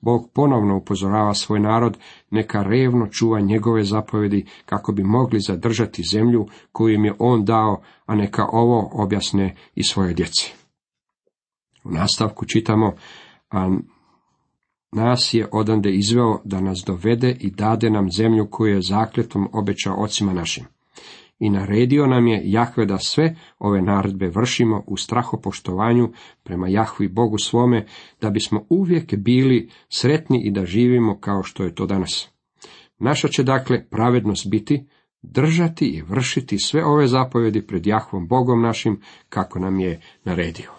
Bog 0.04 0.30
ponovno 0.34 0.76
upozorava 0.76 1.34
svoj 1.34 1.60
narod, 1.60 1.98
neka 2.30 2.62
revno 2.62 3.06
čuva 3.06 3.40
njegove 3.40 3.84
zapovjedi 3.84 4.46
kako 4.66 4.92
bi 4.92 5.02
mogli 5.02 5.40
zadržati 5.40 6.02
zemlju 6.12 6.46
koju 6.72 6.94
im 6.94 7.04
je 7.04 7.14
on 7.18 7.44
dao, 7.44 7.82
a 8.06 8.14
neka 8.14 8.46
ovo 8.52 8.90
objasne 8.92 9.56
i 9.74 9.84
svoje 9.84 10.14
djeci. 10.14 10.54
U 11.84 11.90
nastavku 11.90 12.46
čitamo, 12.46 12.92
a 13.50 13.76
nas 14.92 15.34
je 15.34 15.48
odande 15.52 15.90
izveo 15.90 16.40
da 16.44 16.60
nas 16.60 16.82
dovede 16.86 17.36
i 17.40 17.50
dade 17.50 17.90
nam 17.90 18.10
zemlju 18.10 18.48
koju 18.50 18.74
je 18.74 18.82
zakletom 18.82 19.48
obećao 19.52 19.96
ocima 19.96 20.32
našim 20.32 20.64
i 21.38 21.50
naredio 21.50 22.06
nam 22.06 22.26
je 22.26 22.42
Jahve 22.44 22.86
da 22.86 22.98
sve 22.98 23.36
ove 23.58 23.82
naredbe 23.82 24.28
vršimo 24.28 24.84
u 24.86 24.96
strahopoštovanju 24.96 26.12
prema 26.42 26.68
Jahvi 26.68 27.08
Bogu 27.08 27.38
svome, 27.38 27.86
da 28.20 28.30
bismo 28.30 28.66
uvijek 28.68 29.14
bili 29.14 29.68
sretni 29.88 30.42
i 30.44 30.50
da 30.50 30.66
živimo 30.66 31.18
kao 31.20 31.42
što 31.42 31.64
je 31.64 31.74
to 31.74 31.86
danas. 31.86 32.28
Naša 32.98 33.28
će 33.28 33.42
dakle 33.42 33.88
pravednost 33.90 34.50
biti 34.50 34.86
držati 35.22 35.86
i 35.86 36.02
vršiti 36.02 36.58
sve 36.58 36.84
ove 36.84 37.06
zapovjedi 37.06 37.66
pred 37.66 37.86
Jahvom 37.86 38.28
Bogom 38.28 38.62
našim, 38.62 39.00
kako 39.28 39.58
nam 39.58 39.80
je 39.80 40.00
naredio. 40.24 40.70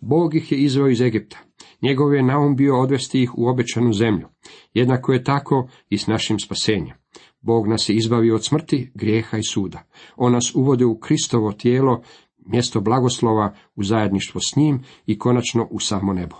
Bog 0.00 0.34
ih 0.34 0.52
je 0.52 0.58
izveo 0.58 0.88
iz 0.88 1.00
Egipta. 1.00 1.38
Njegov 1.82 2.14
je 2.14 2.22
naum 2.22 2.56
bio 2.56 2.80
odvesti 2.80 3.22
ih 3.22 3.38
u 3.38 3.48
obećanu 3.48 3.92
zemlju. 3.92 4.28
Jednako 4.74 5.12
je 5.12 5.24
tako 5.24 5.68
i 5.88 5.98
s 5.98 6.06
našim 6.06 6.38
spasenjem. 6.38 7.01
Bog 7.42 7.66
nas 7.68 7.88
je 7.88 7.96
izbavio 7.96 8.34
od 8.34 8.44
smrti, 8.44 8.90
grijeha 8.94 9.38
i 9.38 9.42
suda. 9.42 9.82
On 10.16 10.32
nas 10.32 10.54
uvode 10.54 10.84
u 10.84 10.98
Kristovo 10.98 11.52
tijelo, 11.52 12.02
mjesto 12.46 12.80
blagoslova 12.80 13.54
u 13.76 13.82
zajedništvo 13.82 14.40
s 14.40 14.56
njim 14.56 14.82
i 15.06 15.18
konačno 15.18 15.68
u 15.70 15.78
samo 15.78 16.12
nebo. 16.12 16.36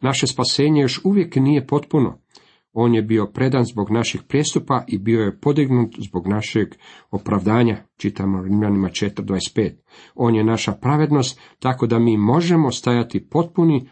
Naše 0.00 0.26
spasenje 0.26 0.82
još 0.82 1.00
uvijek 1.04 1.36
nije 1.36 1.66
potpuno. 1.66 2.18
On 2.72 2.94
je 2.94 3.02
bio 3.02 3.26
predan 3.26 3.64
zbog 3.64 3.90
naših 3.90 4.22
prijestupa 4.22 4.84
i 4.88 4.98
bio 4.98 5.20
je 5.20 5.40
podignut 5.40 5.94
zbog 5.98 6.26
našeg 6.26 6.74
opravdanja, 7.10 7.84
čitamo 7.96 8.42
Rimljanima 8.42 8.88
4.25. 8.88 9.72
On 10.14 10.34
je 10.34 10.44
naša 10.44 10.72
pravednost, 10.72 11.40
tako 11.58 11.86
da 11.86 11.98
mi 11.98 12.16
možemo 12.16 12.70
stajati 12.70 13.28
potpuni 13.28 13.88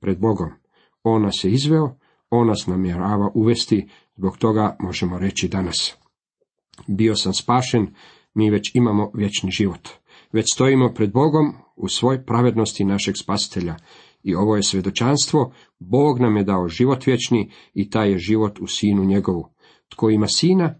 pred 0.00 0.18
Bogom. 0.18 0.50
On 1.02 1.22
nas 1.22 1.44
je 1.44 1.50
izveo, 1.50 1.96
on 2.30 2.46
nas 2.46 2.66
namjerava 2.66 3.30
uvesti, 3.34 3.88
zbog 4.16 4.38
toga 4.38 4.76
možemo 4.80 5.18
reći 5.18 5.48
danas. 5.48 5.94
Bio 6.86 7.16
sam 7.16 7.34
spašen, 7.34 7.94
mi 8.34 8.50
već 8.50 8.74
imamo 8.74 9.10
vječni 9.14 9.50
život. 9.50 9.88
Već 10.32 10.44
stojimo 10.54 10.94
pred 10.94 11.12
Bogom 11.12 11.52
u 11.76 11.88
svoj 11.88 12.24
pravednosti 12.24 12.84
našeg 12.84 13.14
spasitelja. 13.20 13.76
I 14.22 14.34
ovo 14.34 14.56
je 14.56 14.62
svjedočanstvo, 14.62 15.52
Bog 15.78 16.20
nam 16.20 16.36
je 16.36 16.44
dao 16.44 16.68
život 16.68 17.06
vječni 17.06 17.50
i 17.74 17.90
taj 17.90 18.10
je 18.10 18.18
život 18.18 18.58
u 18.58 18.66
sinu 18.66 19.04
njegovu. 19.04 19.48
Tko 19.88 20.10
ima 20.10 20.26
sina, 20.26 20.74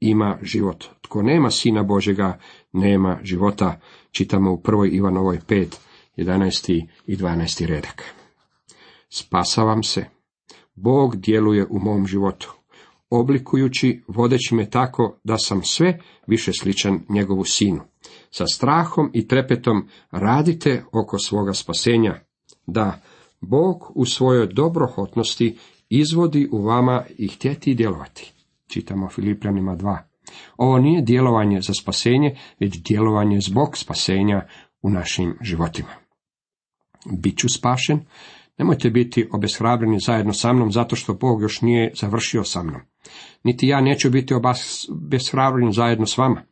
ima 0.00 0.38
život. 0.42 0.84
Tko 1.00 1.22
nema 1.22 1.50
sina 1.50 1.82
Božega, 1.82 2.38
nema 2.72 3.18
života. 3.22 3.80
Čitamo 4.10 4.52
u 4.52 4.62
prvoj 4.62 4.90
Ivanovoj 4.92 5.38
5, 5.48 5.76
11. 6.16 6.86
i 7.06 7.16
12. 7.16 7.66
redak. 7.66 8.14
Spasavam 9.08 9.82
se. 9.82 10.04
Bog 10.74 11.16
djeluje 11.16 11.66
u 11.70 11.78
mom 11.78 12.06
životu, 12.06 12.54
oblikujući, 13.10 14.02
vodeći 14.08 14.54
me 14.54 14.70
tako 14.70 15.18
da 15.24 15.38
sam 15.38 15.62
sve 15.62 15.98
više 16.26 16.52
sličan 16.60 17.00
njegovu 17.08 17.44
sinu. 17.44 17.80
Sa 18.30 18.46
strahom 18.46 19.10
i 19.14 19.28
trepetom 19.28 19.88
radite 20.10 20.84
oko 20.92 21.18
svoga 21.18 21.52
spasenja, 21.52 22.20
da 22.66 23.00
Bog 23.40 23.92
u 23.94 24.04
svojoj 24.04 24.46
dobrohotnosti 24.46 25.56
izvodi 25.88 26.48
u 26.52 26.62
vama 26.62 27.04
i 27.18 27.28
htjeti 27.28 27.74
djelovati. 27.74 28.32
Čitamo 28.68 29.08
Filipljanima 29.08 29.76
2. 29.76 29.98
Ovo 30.56 30.78
nije 30.78 31.02
djelovanje 31.02 31.60
za 31.60 31.72
spasenje, 31.80 32.36
već 32.60 32.82
djelovanje 32.82 33.40
zbog 33.40 33.76
spasenja 33.76 34.46
u 34.82 34.90
našim 34.90 35.38
životima. 35.40 35.88
Biću 37.18 37.48
spašen, 37.48 38.00
nemojte 38.58 38.90
biti 38.90 39.28
obeshrabreni 39.32 39.98
zajedno 40.06 40.32
sa 40.32 40.52
mnom 40.52 40.72
zato 40.72 40.96
što 40.96 41.14
Bog 41.14 41.42
još 41.42 41.60
nije 41.60 41.92
završio 41.94 42.44
sa 42.44 42.62
mnom. 42.62 42.80
Niti 43.44 43.66
ja 43.66 43.80
neću 43.80 44.10
biti 44.10 44.34
obeshrabreni 44.34 45.72
zajedno 45.72 46.06
s 46.06 46.18
vama. 46.18 46.42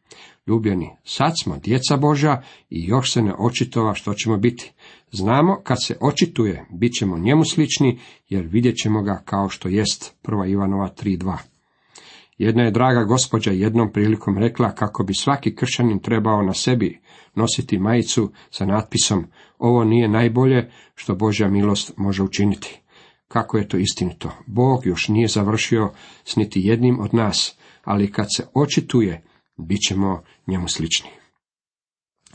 Ljubljeni, 0.46 0.90
sad 1.04 1.32
smo 1.42 1.58
djeca 1.58 1.96
Božja 1.96 2.42
i 2.70 2.86
još 2.86 3.12
se 3.12 3.22
ne 3.22 3.32
očitova 3.38 3.94
što 3.94 4.14
ćemo 4.14 4.36
biti. 4.36 4.72
Znamo 5.12 5.60
kad 5.62 5.84
se 5.84 5.96
očituje, 6.00 6.66
bit 6.70 6.92
ćemo 6.98 7.18
njemu 7.18 7.44
slični, 7.44 7.98
jer 8.28 8.46
vidjet 8.46 8.76
ćemo 8.82 9.02
ga 9.02 9.22
kao 9.24 9.48
što 9.48 9.68
jest. 9.68 10.14
1. 10.24 10.50
Ivanova 10.50 10.94
3.2 11.02 11.53
Jedna 12.38 12.62
je 12.62 12.70
draga 12.70 13.04
gospođa 13.04 13.50
jednom 13.50 13.92
prilikom 13.92 14.38
rekla 14.38 14.74
kako 14.74 15.04
bi 15.04 15.14
svaki 15.14 15.56
kršanin 15.56 15.98
trebao 15.98 16.42
na 16.42 16.54
sebi 16.54 17.00
nositi 17.34 17.78
majicu 17.78 18.32
sa 18.50 18.66
natpisom 18.66 19.26
ovo 19.58 19.84
nije 19.84 20.08
najbolje 20.08 20.70
što 20.94 21.14
Božja 21.14 21.48
milost 21.48 21.92
može 21.96 22.22
učiniti. 22.22 22.80
Kako 23.28 23.58
je 23.58 23.68
to 23.68 23.76
istinito? 23.76 24.30
Bog 24.46 24.86
još 24.86 25.08
nije 25.08 25.28
završio 25.28 25.90
s 26.24 26.36
niti 26.36 26.60
jednim 26.60 27.00
od 27.00 27.14
nas, 27.14 27.58
ali 27.84 28.12
kad 28.12 28.26
se 28.36 28.46
očituje, 28.54 29.24
bit 29.56 29.78
ćemo 29.88 30.22
njemu 30.46 30.68
slični. 30.68 31.10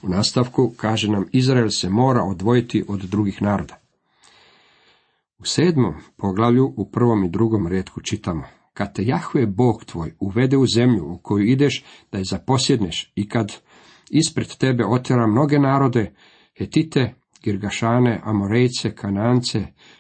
U 0.02 0.10
nastavku 0.10 0.74
kaže 0.78 1.12
nam 1.12 1.26
Izrael 1.32 1.70
se 1.70 1.90
mora 1.90 2.24
odvojiti 2.24 2.86
od 2.88 3.00
drugih 3.00 3.42
naroda. 3.42 3.80
U 5.40 5.46
sedmom 5.46 5.94
poglavlju 6.18 6.74
u 6.78 6.92
prvom 6.92 7.24
i 7.24 7.30
drugom 7.30 7.68
redku 7.68 8.02
čitamo 8.02 8.44
kad 8.80 8.96
te 8.96 9.04
Jahve 9.06 9.46
Bog 9.46 9.86
tvoj 9.86 10.14
uvede 10.20 10.58
u 10.58 10.66
zemlju 10.76 11.06
u 11.06 11.18
koju 11.18 11.46
ideš 11.46 11.84
da 12.12 12.18
je 12.18 12.24
zaposjedneš 12.24 13.12
i 13.16 13.30
kad 13.30 13.54
ispred 14.10 14.58
tebe 14.58 14.86
otjera 14.86 15.28
mnoge 15.28 15.60
narode, 15.60 16.14
Hetite, 16.58 17.14
Girgašane, 17.44 18.22
Amorejce, 18.24 18.96
Kanance, 18.96 19.60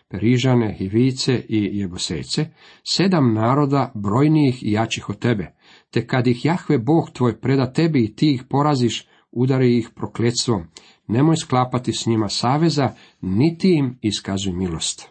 Perižane, 0.10 0.74
Hivice 0.74 1.46
i 1.50 1.70
Jebusejce, 1.80 2.46
sedam 2.94 3.34
naroda 3.34 3.92
brojnijih 3.96 4.64
i 4.64 4.72
jačih 4.72 5.10
od 5.10 5.20
tebe, 5.20 5.56
te 5.92 6.08
kad 6.08 6.28
ih 6.28 6.46
Jahve 6.46 6.78
Bog 6.78 7.10
tvoj 7.14 7.40
preda 7.42 7.74
tebi 7.74 8.04
i 8.04 8.16
ti 8.16 8.34
ih 8.34 8.44
poraziš, 8.50 9.08
udari 9.32 9.78
ih 9.78 9.90
prokletstvom, 9.96 10.64
nemoj 11.08 11.38
sklapati 11.38 11.94
s 11.94 12.06
njima 12.06 12.30
saveza, 12.30 12.94
niti 13.22 13.74
im 13.74 13.98
iskazuj 14.02 14.54
milost. 14.54 15.10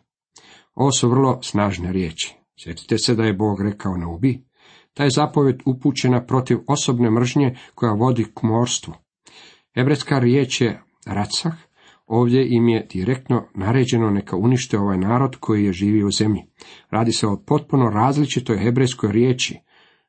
Ovo 0.75 0.93
su 0.93 1.09
vrlo 1.09 1.39
snažne 1.43 1.93
riječi. 1.93 2.38
Sjetite 2.63 2.99
se 2.99 3.15
da 3.15 3.25
je 3.25 3.33
Bog 3.33 3.61
rekao 3.61 3.97
ne 3.97 4.07
ubi. 4.07 4.45
Ta 4.95 5.05
je 5.05 5.11
zapovjed 5.11 5.63
upućena 5.67 6.25
protiv 6.25 6.59
osobne 6.67 7.11
mržnje 7.11 7.57
koja 7.75 7.93
vodi 7.93 8.25
k 8.25 8.43
morstvu. 8.43 8.95
Ebretska 9.77 10.19
riječ 10.19 10.61
je 10.61 10.83
racah, 11.07 11.53
ovdje 12.07 12.47
im 12.49 12.69
je 12.69 12.87
direktno 12.93 13.45
naređeno 13.55 14.11
neka 14.11 14.37
unište 14.37 14.79
ovaj 14.79 14.99
narod 14.99 15.37
koji 15.41 15.65
je 15.65 15.73
živio 15.73 16.07
u 16.07 16.11
zemlji. 16.11 16.43
Radi 16.91 17.13
se 17.13 17.27
o 17.27 17.43
potpuno 17.47 17.91
različitoj 17.91 18.59
hebrejskoj 18.59 19.13
riječi, 19.13 19.59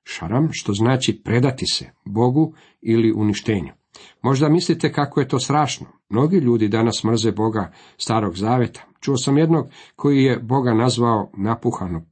šaram, 0.04 0.50
što 0.52 0.74
znači 0.74 1.22
predati 1.24 1.66
se 1.66 1.92
Bogu 2.06 2.54
ili 2.82 3.14
uništenju. 3.16 3.74
Možda 4.22 4.50
mislite 4.50 4.92
kako 4.92 5.20
je 5.20 5.28
to 5.28 5.40
strašno. 5.40 5.88
Mnogi 6.10 6.38
ljudi 6.38 6.68
danas 6.68 7.04
mrze 7.04 7.32
Boga 7.32 7.72
starog 7.98 8.38
zaveta. 8.38 8.86
Čuo 9.00 9.18
sam 9.18 9.38
jednog 9.38 9.70
koji 9.96 10.24
je 10.24 10.40
Boga 10.40 10.74
nazvao 10.74 11.32
napuhano 11.38 12.06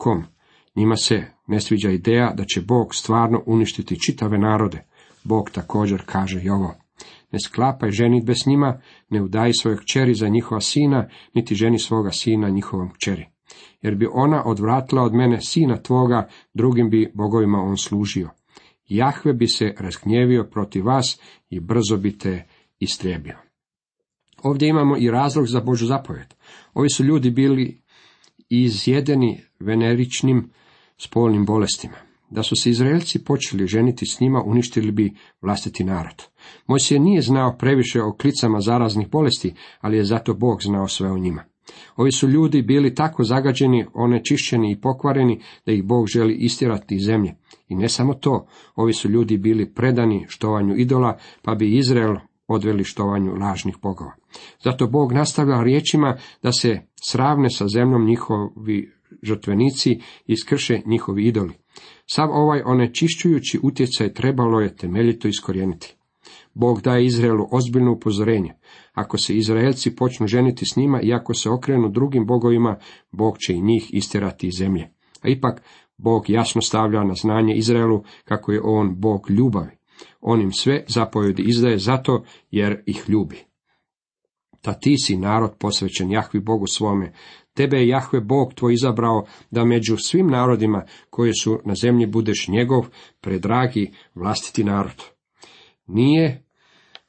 kom. 0.00 0.24
Njima 0.76 0.96
se 0.96 1.24
ne 1.46 1.60
sviđa 1.60 1.90
ideja 1.90 2.32
da 2.36 2.44
će 2.44 2.60
Bog 2.60 2.94
stvarno 2.94 3.42
uništiti 3.46 4.00
čitave 4.06 4.38
narode. 4.38 4.84
Bog 5.24 5.50
također 5.50 6.02
kaže 6.06 6.42
i 6.42 6.50
ovo. 6.50 6.74
Ne 7.32 7.38
sklapaj 7.46 7.90
ženitbe 7.90 8.34
s 8.34 8.46
njima, 8.46 8.80
ne 9.10 9.22
udaj 9.22 9.52
svojeg 9.52 9.78
kćeri 9.80 10.14
za 10.14 10.28
njihova 10.28 10.60
sina, 10.60 11.08
niti 11.34 11.54
ženi 11.54 11.78
svoga 11.78 12.10
sina 12.10 12.48
njihovom 12.48 12.90
kćeri. 12.92 13.26
Jer 13.82 13.94
bi 13.94 14.08
ona 14.12 14.42
odvratila 14.46 15.02
od 15.02 15.14
mene 15.14 15.40
sina 15.40 15.76
tvoga, 15.76 16.28
drugim 16.54 16.90
bi 16.90 17.12
bogovima 17.14 17.58
on 17.58 17.76
služio. 17.76 18.30
Jahve 18.88 19.32
bi 19.32 19.46
se 19.46 19.74
razgnjevio 19.78 20.44
protiv 20.44 20.86
vas 20.86 21.20
i 21.50 21.60
brzo 21.60 21.96
bi 21.96 22.18
te 22.18 22.44
istrijebio. 22.78 23.36
Ovdje 24.42 24.68
imamo 24.68 24.96
i 24.96 25.10
razlog 25.10 25.46
za 25.46 25.60
Božu 25.60 25.86
zapovjed. 25.86 26.34
Ovi 26.74 26.90
su 26.90 27.04
ljudi 27.04 27.30
bili 27.30 27.79
izjedeni 28.50 29.40
veneričnim 29.60 30.50
spolnim 30.98 31.46
bolestima. 31.46 31.96
Da 32.30 32.42
su 32.42 32.56
se 32.56 32.70
Izraelci 32.70 33.24
počeli 33.24 33.66
ženiti 33.66 34.06
s 34.06 34.20
njima, 34.20 34.42
uništili 34.42 34.92
bi 34.92 35.14
vlastiti 35.42 35.84
narod. 35.84 36.22
se 36.80 36.98
nije 36.98 37.22
znao 37.22 37.56
previše 37.58 38.02
o 38.02 38.12
klicama 38.12 38.60
zaraznih 38.60 39.08
bolesti, 39.10 39.54
ali 39.80 39.96
je 39.96 40.04
zato 40.04 40.34
Bog 40.34 40.62
znao 40.62 40.88
sve 40.88 41.12
o 41.12 41.18
njima. 41.18 41.44
Ovi 41.96 42.12
su 42.12 42.28
ljudi 42.28 42.62
bili 42.62 42.94
tako 42.94 43.24
zagađeni, 43.24 43.86
onečišćeni 43.94 44.72
i 44.72 44.80
pokvareni, 44.80 45.40
da 45.66 45.72
ih 45.72 45.84
Bog 45.84 46.06
želi 46.06 46.34
istjerati 46.34 46.94
iz 46.94 47.02
zemlje. 47.02 47.34
I 47.68 47.74
ne 47.74 47.88
samo 47.88 48.14
to, 48.14 48.46
ovi 48.76 48.92
su 48.92 49.08
ljudi 49.08 49.38
bili 49.38 49.74
predani 49.74 50.26
štovanju 50.28 50.74
idola, 50.76 51.18
pa 51.42 51.54
bi 51.54 51.76
Izrael 51.76 52.16
odveli 52.50 52.84
štovanju 52.84 53.34
lažnih 53.34 53.76
bogova. 53.82 54.12
Zato 54.64 54.86
Bog 54.86 55.12
nastavlja 55.12 55.62
riječima 55.62 56.16
da 56.42 56.52
se 56.52 56.80
sravne 57.04 57.50
sa 57.50 57.68
zemljom 57.68 58.04
njihovi 58.04 58.92
žrtvenici 59.22 60.00
i 60.26 60.36
skrše 60.36 60.80
njihovi 60.86 61.26
idoli. 61.26 61.54
Sav 62.06 62.30
ovaj 62.30 62.62
onečišćujući 62.64 63.60
utjecaj 63.62 64.12
trebalo 64.12 64.60
je 64.60 64.76
temeljito 64.76 65.28
iskorijeniti. 65.28 65.96
Bog 66.54 66.80
daje 66.80 67.04
Izraelu 67.04 67.48
ozbiljno 67.52 67.92
upozorenje. 67.92 68.54
Ako 68.92 69.18
se 69.18 69.36
Izraelci 69.36 69.96
počnu 69.96 70.26
ženiti 70.26 70.66
s 70.66 70.76
njima 70.76 71.00
i 71.02 71.12
ako 71.12 71.34
se 71.34 71.50
okrenu 71.50 71.88
drugim 71.88 72.26
bogovima, 72.26 72.76
Bog 73.10 73.38
će 73.38 73.54
i 73.54 73.62
njih 73.62 73.90
istjerati 73.92 74.46
iz 74.46 74.54
zemlje. 74.58 74.90
A 75.22 75.28
ipak, 75.28 75.62
Bog 75.96 76.30
jasno 76.30 76.62
stavlja 76.62 77.04
na 77.04 77.14
znanje 77.14 77.54
Izraelu 77.54 78.02
kako 78.24 78.52
je 78.52 78.60
on 78.64 79.00
Bog 79.00 79.30
ljubavi. 79.30 79.79
On 80.20 80.40
im 80.40 80.52
sve 80.52 80.84
zapovjedi 80.88 81.42
izdaje 81.42 81.78
zato 81.78 82.24
jer 82.50 82.82
ih 82.86 83.04
ljubi. 83.08 83.44
Ta 84.62 84.72
ti 84.72 84.94
si 84.98 85.16
narod 85.16 85.50
posvećen 85.58 86.10
Jahvi 86.10 86.40
Bogu 86.40 86.66
svome, 86.66 87.12
Tebe 87.54 87.76
je 87.76 87.88
Jahve 87.88 88.20
Bog 88.20 88.54
tvoj 88.54 88.74
izabrao 88.74 89.24
da 89.50 89.64
među 89.64 89.96
svim 89.96 90.26
narodima 90.26 90.82
koji 91.10 91.32
su 91.34 91.60
na 91.64 91.74
zemlji 91.74 92.06
budeš 92.06 92.48
njegov 92.48 92.86
predragi 93.20 93.92
vlastiti 94.14 94.64
narod. 94.64 95.02
Nije 95.86 96.44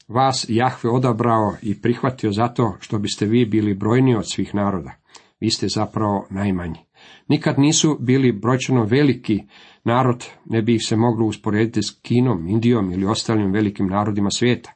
vas 0.08 0.46
Jahve 0.50 0.90
odabrao 0.90 1.56
i 1.62 1.82
prihvatio 1.82 2.32
zato 2.32 2.78
što 2.80 3.00
biste 3.00 3.26
vi 3.26 3.46
bili 3.46 3.74
brojni 3.74 4.16
od 4.16 4.32
svih 4.32 4.56
naroda. 4.56 4.92
Vi 5.40 5.50
ste 5.50 5.68
zapravo 5.68 6.28
najmanji. 6.30 6.80
Nikad 7.28 7.60
nisu 7.60 7.98
bili 8.00 8.32
brojčano 8.32 8.84
veliki 8.84 9.44
narod, 9.84 10.26
ne 10.46 10.62
bi 10.62 10.76
ih 10.76 10.82
se 10.86 10.96
moglo 10.96 11.26
usporediti 11.26 11.82
s 11.82 12.00
Kinom, 12.02 12.48
Indijom 12.48 12.92
ili 12.92 13.06
ostalim 13.06 13.52
velikim 13.52 13.88
narodima 13.88 14.30
svijeta 14.30 14.72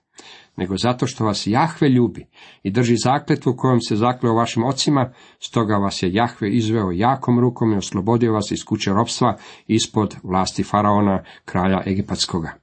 nego 0.57 0.77
zato 0.77 1.07
što 1.07 1.25
vas 1.25 1.47
Jahve 1.47 1.89
ljubi 1.89 2.27
i 2.63 2.71
drži 2.71 2.95
zakletvu 2.97 3.53
kojom 3.57 3.81
se 3.81 3.95
zakleo 3.95 4.33
vašim 4.33 4.63
ocima, 4.63 5.13
stoga 5.39 5.75
vas 5.75 6.03
je 6.03 6.13
Jahve 6.13 6.51
izveo 6.51 6.91
jakom 6.91 7.39
rukom 7.39 7.73
i 7.73 7.77
oslobodio 7.77 8.33
vas 8.33 8.51
iz 8.51 8.63
kuće 8.65 8.91
ropstva 8.91 9.37
ispod 9.67 10.15
vlasti 10.23 10.63
faraona, 10.63 11.23
kralja 11.45 11.81
Egipatskoga. 11.87 12.53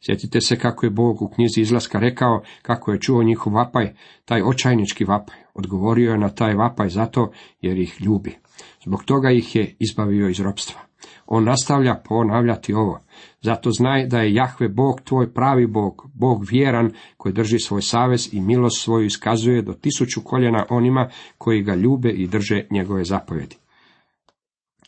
Sjetite 0.00 0.40
se 0.40 0.58
kako 0.58 0.86
je 0.86 0.90
Bog 0.90 1.22
u 1.22 1.28
knjizi 1.28 1.60
izlaska 1.60 1.98
rekao 1.98 2.42
kako 2.62 2.92
je 2.92 3.00
čuo 3.00 3.22
njihov 3.22 3.54
vapaj, 3.54 3.94
taj 4.24 4.42
očajnički 4.42 5.04
vapaj. 5.04 5.36
Odgovorio 5.54 6.12
je 6.12 6.18
na 6.18 6.28
taj 6.28 6.54
vapaj 6.54 6.88
zato 6.88 7.32
jer 7.60 7.78
ih 7.78 7.96
ljubi. 8.00 8.38
Zbog 8.84 9.04
toga 9.04 9.30
ih 9.30 9.56
je 9.56 9.76
izbavio 9.78 10.28
iz 10.28 10.40
ropstva. 10.40 10.80
On 11.26 11.44
nastavlja 11.44 12.02
ponavljati 12.08 12.74
ovo. 12.74 13.00
Zato 13.40 13.70
znaj 13.70 14.06
da 14.06 14.20
je 14.20 14.34
Jahve 14.34 14.68
Bog 14.68 15.00
tvoj 15.00 15.32
pravi 15.34 15.66
Bog, 15.66 16.10
Bog 16.14 16.44
vjeran 16.50 16.90
koji 17.16 17.32
drži 17.32 17.58
svoj 17.58 17.82
savez 17.82 18.34
i 18.34 18.40
milost 18.40 18.82
svoju 18.82 19.06
iskazuje 19.06 19.62
do 19.62 19.72
tisuću 19.72 20.20
koljena 20.24 20.66
onima 20.70 21.08
koji 21.38 21.62
ga 21.62 21.74
ljube 21.74 22.10
i 22.10 22.26
drže 22.26 22.66
njegove 22.70 23.04
zapovjedi. 23.04 23.56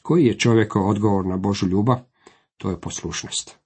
Koji 0.02 0.24
je 0.24 0.38
čovjekov 0.38 0.88
odgovor 0.88 1.26
na 1.26 1.36
Božu 1.36 1.66
ljubav? 1.66 1.98
To 2.56 2.70
je 2.70 2.80
poslušnost. 2.80 3.58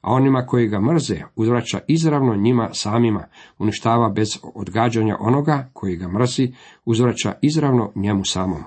A 0.00 0.12
onima 0.12 0.46
koji 0.46 0.68
ga 0.68 0.80
mrze 0.80 1.22
uzvraća 1.36 1.80
izravno 1.88 2.36
njima 2.36 2.70
samima, 2.72 3.24
uništava 3.58 4.08
bez 4.08 4.38
odgađanja 4.54 5.16
onoga 5.20 5.70
koji 5.72 5.96
ga 5.96 6.08
mrzi, 6.08 6.52
uzvraća 6.84 7.34
izravno 7.42 7.92
njemu 7.94 8.24
samom. 8.24 8.64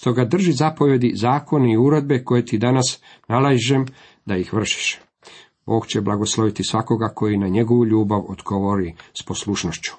Stoga 0.00 0.24
drži 0.24 0.52
zapovjedi, 0.52 1.12
zakoni 1.14 1.72
i 1.72 1.76
uredbe 1.76 2.24
koje 2.24 2.44
ti 2.44 2.58
danas 2.58 3.00
nalažem 3.28 3.86
da 4.26 4.36
ih 4.36 4.52
vršiš. 4.54 4.98
Bog 5.66 5.86
će 5.86 6.00
blagosloviti 6.00 6.64
svakoga 6.64 7.12
koji 7.14 7.38
na 7.38 7.48
njegovu 7.48 7.86
ljubav 7.86 8.24
odgovori 8.28 8.94
s 9.14 9.22
poslušnošću. 9.22 9.92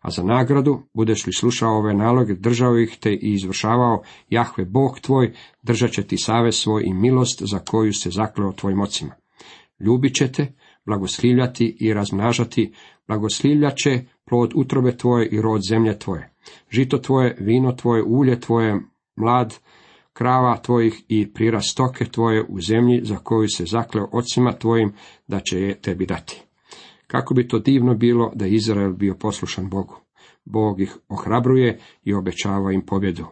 A 0.00 0.10
za 0.10 0.22
nagradu, 0.22 0.82
budeš 0.94 1.26
li 1.26 1.32
slušao 1.32 1.78
ove 1.78 1.94
naloge, 1.94 2.34
držao 2.34 2.78
ih 2.78 2.96
te 3.00 3.12
i 3.12 3.32
izvršavao, 3.32 4.02
Jahve 4.28 4.64
Bog 4.64 5.00
tvoj, 5.00 5.32
držat 5.62 5.90
će 5.90 6.02
ti 6.02 6.16
savez 6.16 6.54
svoj 6.54 6.82
i 6.86 6.92
milost 6.92 7.42
za 7.42 7.58
koju 7.58 7.92
se 7.92 8.10
zakleo 8.10 8.52
tvojim 8.52 8.80
ocima. 8.80 9.14
Ljubit 9.80 10.14
će 10.14 10.32
te, 10.32 10.52
blagoslivljati 10.86 11.76
i 11.80 11.94
razmnažati, 11.94 12.72
blagoslivljat 13.08 13.76
će 13.76 14.04
plod 14.24 14.52
utrobe 14.54 14.96
tvoje 14.96 15.28
i 15.28 15.40
rod 15.40 15.62
zemlje 15.68 15.98
tvoje. 15.98 16.30
Žito 16.70 16.98
tvoje, 16.98 17.36
vino 17.40 17.72
tvoje, 17.72 18.02
ulje 18.02 18.40
tvoje, 18.40 18.80
mlad, 19.16 19.58
krava 20.12 20.56
tvojih 20.56 21.04
i 21.08 21.32
prirast 21.32 21.70
stoke 21.70 22.04
tvoje 22.04 22.44
u 22.48 22.60
zemlji 22.60 23.00
za 23.04 23.16
koju 23.16 23.48
se 23.48 23.64
zakleo 23.64 24.08
ocima 24.12 24.52
tvojim 24.52 24.92
da 25.26 25.40
će 25.40 25.60
je 25.60 25.80
tebi 25.80 26.06
dati. 26.06 26.42
Kako 27.06 27.34
bi 27.34 27.48
to 27.48 27.58
divno 27.58 27.94
bilo 27.94 28.32
da 28.34 28.46
Izrael 28.46 28.92
bio 28.92 29.14
poslušan 29.14 29.68
Bogu. 29.68 29.96
Bog 30.44 30.80
ih 30.80 30.96
ohrabruje 31.08 31.78
i 32.04 32.14
obećava 32.14 32.72
im 32.72 32.86
pobjedu. 32.86 33.26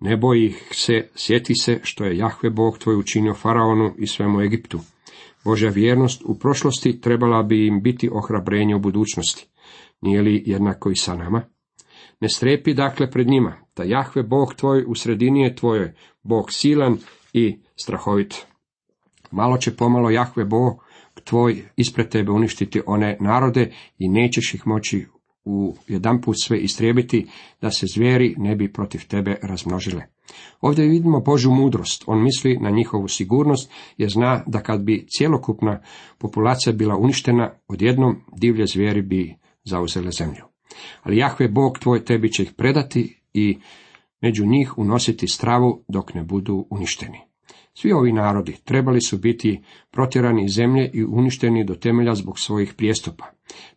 Ne 0.00 0.16
boji 0.16 0.46
ih 0.46 0.68
se, 0.70 1.08
sjeti 1.14 1.54
se 1.54 1.80
što 1.82 2.04
je 2.04 2.16
Jahve 2.16 2.50
Bog 2.50 2.78
tvoj 2.78 2.96
učinio 2.96 3.34
Faraonu 3.34 3.94
i 3.98 4.06
svemu 4.06 4.40
Egiptu. 4.40 4.80
Božja 5.44 5.70
vjernost 5.70 6.22
u 6.24 6.38
prošlosti 6.38 7.00
trebala 7.00 7.42
bi 7.42 7.66
im 7.66 7.82
biti 7.82 8.10
ohrabrenje 8.12 8.76
u 8.76 8.80
budućnosti. 8.80 9.46
Nije 10.00 10.22
li 10.22 10.42
jednako 10.46 10.90
i 10.90 10.96
sa 10.96 11.14
nama? 11.14 11.42
Ne 12.20 12.28
strepi 12.28 12.74
dakle 12.74 13.10
pred 13.10 13.26
njima, 13.26 13.56
da 13.78 13.84
Jahve 13.84 14.22
Bog 14.22 14.54
tvoj 14.54 14.84
u 14.88 14.94
sredini 14.94 15.42
je 15.42 15.54
tvoj, 15.54 15.92
Bog 16.22 16.52
silan 16.52 16.98
i 17.32 17.58
strahovit. 17.82 18.46
Malo 19.30 19.56
će 19.58 19.76
pomalo 19.76 20.10
Jahve 20.10 20.44
Bog 20.44 20.84
tvoj 21.24 21.62
ispred 21.76 22.08
tebe 22.08 22.30
uništiti 22.30 22.82
one 22.86 23.16
narode 23.20 23.72
i 23.98 24.08
nećeš 24.08 24.54
ih 24.54 24.66
moći 24.66 25.06
u 25.44 25.76
jedanput 25.88 26.36
sve 26.42 26.58
istrijebiti, 26.58 27.26
da 27.60 27.70
se 27.70 27.86
zvijeri 27.94 28.34
ne 28.38 28.56
bi 28.56 28.72
protiv 28.72 29.06
tebe 29.08 29.36
razmnožile. 29.42 30.02
Ovdje 30.60 30.86
vidimo 30.86 31.20
Božju 31.20 31.50
mudrost. 31.50 32.04
On 32.06 32.22
misli 32.22 32.58
na 32.58 32.70
njihovu 32.70 33.08
sigurnost, 33.08 33.72
jer 33.96 34.10
zna 34.10 34.42
da 34.46 34.62
kad 34.62 34.80
bi 34.80 35.06
cjelokupna 35.18 35.80
populacija 36.18 36.72
bila 36.72 36.96
uništena, 36.96 37.50
odjednom 37.68 38.16
divlje 38.36 38.66
zvijeri 38.66 39.02
bi 39.02 39.34
zauzele 39.64 40.10
zemlju. 40.10 40.44
Ali 41.02 41.16
Jahve 41.16 41.48
Bog 41.48 41.78
tvoj 41.78 42.04
tebi 42.04 42.32
će 42.32 42.42
ih 42.42 42.52
predati 42.56 43.17
i 43.34 43.58
među 44.20 44.46
njih 44.46 44.78
unositi 44.78 45.28
stravu 45.28 45.84
dok 45.88 46.14
ne 46.14 46.22
budu 46.22 46.66
uništeni. 46.70 47.18
Svi 47.74 47.92
ovi 47.92 48.12
narodi 48.12 48.56
trebali 48.64 49.00
su 49.00 49.18
biti 49.18 49.62
protjerani 49.90 50.44
iz 50.44 50.52
zemlje 50.52 50.90
i 50.94 51.04
uništeni 51.04 51.64
do 51.64 51.74
temelja 51.74 52.14
zbog 52.14 52.38
svojih 52.38 52.74
prijestupa. 52.74 53.24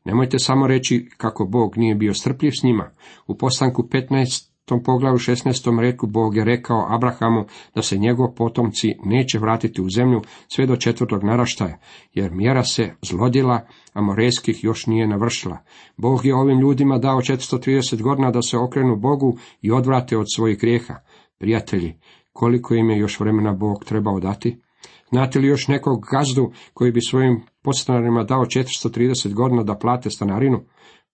Nemojte 0.05 0.39
samo 0.39 0.67
reći 0.67 1.09
kako 1.17 1.45
Bog 1.45 1.77
nije 1.77 1.95
bio 1.95 2.13
strpljiv 2.13 2.51
s 2.51 2.63
njima. 2.63 2.91
U 3.27 3.37
postanku 3.37 3.83
15 3.83 4.50
tom 4.65 4.83
poglavu 4.83 5.17
16. 5.17 5.79
reku 5.79 6.07
Bog 6.07 6.35
je 6.35 6.45
rekao 6.45 6.85
Abrahamu 6.89 7.45
da 7.75 7.81
se 7.81 7.97
njegov 7.97 8.33
potomci 8.35 8.95
neće 9.05 9.39
vratiti 9.39 9.81
u 9.81 9.89
zemlju 9.89 10.21
sve 10.47 10.65
do 10.65 10.75
četvrtog 10.75 11.23
naraštaja, 11.23 11.77
jer 12.13 12.31
mjera 12.31 12.63
se 12.63 12.93
zlodjela, 13.01 13.61
a 13.93 14.01
morejskih 14.01 14.63
još 14.63 14.87
nije 14.87 15.07
navršila. 15.07 15.57
Bog 15.97 16.25
je 16.25 16.35
ovim 16.35 16.59
ljudima 16.59 16.97
dao 16.97 17.21
430 17.21 18.01
godina 18.01 18.31
da 18.31 18.41
se 18.41 18.57
okrenu 18.57 18.95
Bogu 18.95 19.37
i 19.61 19.71
odvrate 19.71 20.17
od 20.17 20.25
svojih 20.35 20.59
grijeha. 20.59 20.95
Prijatelji, 21.39 21.99
koliko 22.33 22.75
im 22.75 22.89
je 22.89 22.97
još 22.97 23.19
vremena 23.19 23.53
Bog 23.53 23.85
trebao 23.85 24.19
dati? 24.19 24.61
Znate 25.09 25.39
li 25.39 25.47
još 25.47 25.67
nekog 25.67 26.05
gazdu 26.11 26.51
koji 26.73 26.91
bi 26.91 27.01
svojim 27.01 27.41
podstanarima 27.63 28.23
dao 28.23 28.45
430 28.45 29.33
godina 29.33 29.63
da 29.63 29.77
plate 29.77 30.09
stanarinu? 30.09 30.59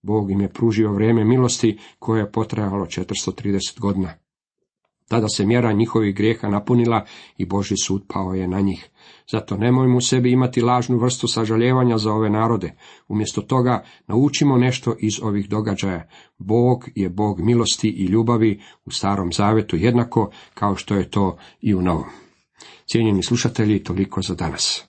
Bog 0.02 0.30
im 0.30 0.40
je 0.40 0.48
pružio 0.48 0.92
vrijeme 0.92 1.24
milosti 1.24 1.78
koje 1.98 2.20
je 2.20 2.32
potrajalo 2.32 2.86
430 2.86 3.80
godina. 3.80 4.14
Tada 5.08 5.28
se 5.28 5.46
mjera 5.46 5.72
njihovih 5.72 6.14
grijeha 6.14 6.48
napunila 6.48 7.04
i 7.36 7.46
Boži 7.46 7.74
sud 7.76 8.02
pao 8.08 8.34
je 8.34 8.48
na 8.48 8.60
njih. 8.60 8.90
Zato 9.30 9.56
nemojmo 9.56 9.96
u 9.98 10.00
sebi 10.00 10.32
imati 10.32 10.60
lažnu 10.60 10.98
vrstu 10.98 11.28
sažaljevanja 11.28 11.98
za 11.98 12.12
ove 12.12 12.30
narode. 12.30 12.76
Umjesto 13.08 13.42
toga 13.42 13.84
naučimo 14.06 14.58
nešto 14.58 14.94
iz 14.98 15.12
ovih 15.22 15.48
događaja. 15.48 16.08
Bog 16.38 16.88
je 16.94 17.08
Bog 17.08 17.40
milosti 17.40 17.88
i 17.88 18.04
ljubavi 18.04 18.60
u 18.84 18.90
starom 18.90 19.32
zavetu 19.32 19.76
jednako 19.76 20.30
kao 20.54 20.76
što 20.76 20.94
je 20.94 21.10
to 21.10 21.36
i 21.60 21.74
u 21.74 21.82
novom. 21.82 22.08
Cijenjeni 22.92 23.22
slušatelji, 23.22 23.84
toliko 23.84 24.22
za 24.22 24.34
danas. 24.34 24.87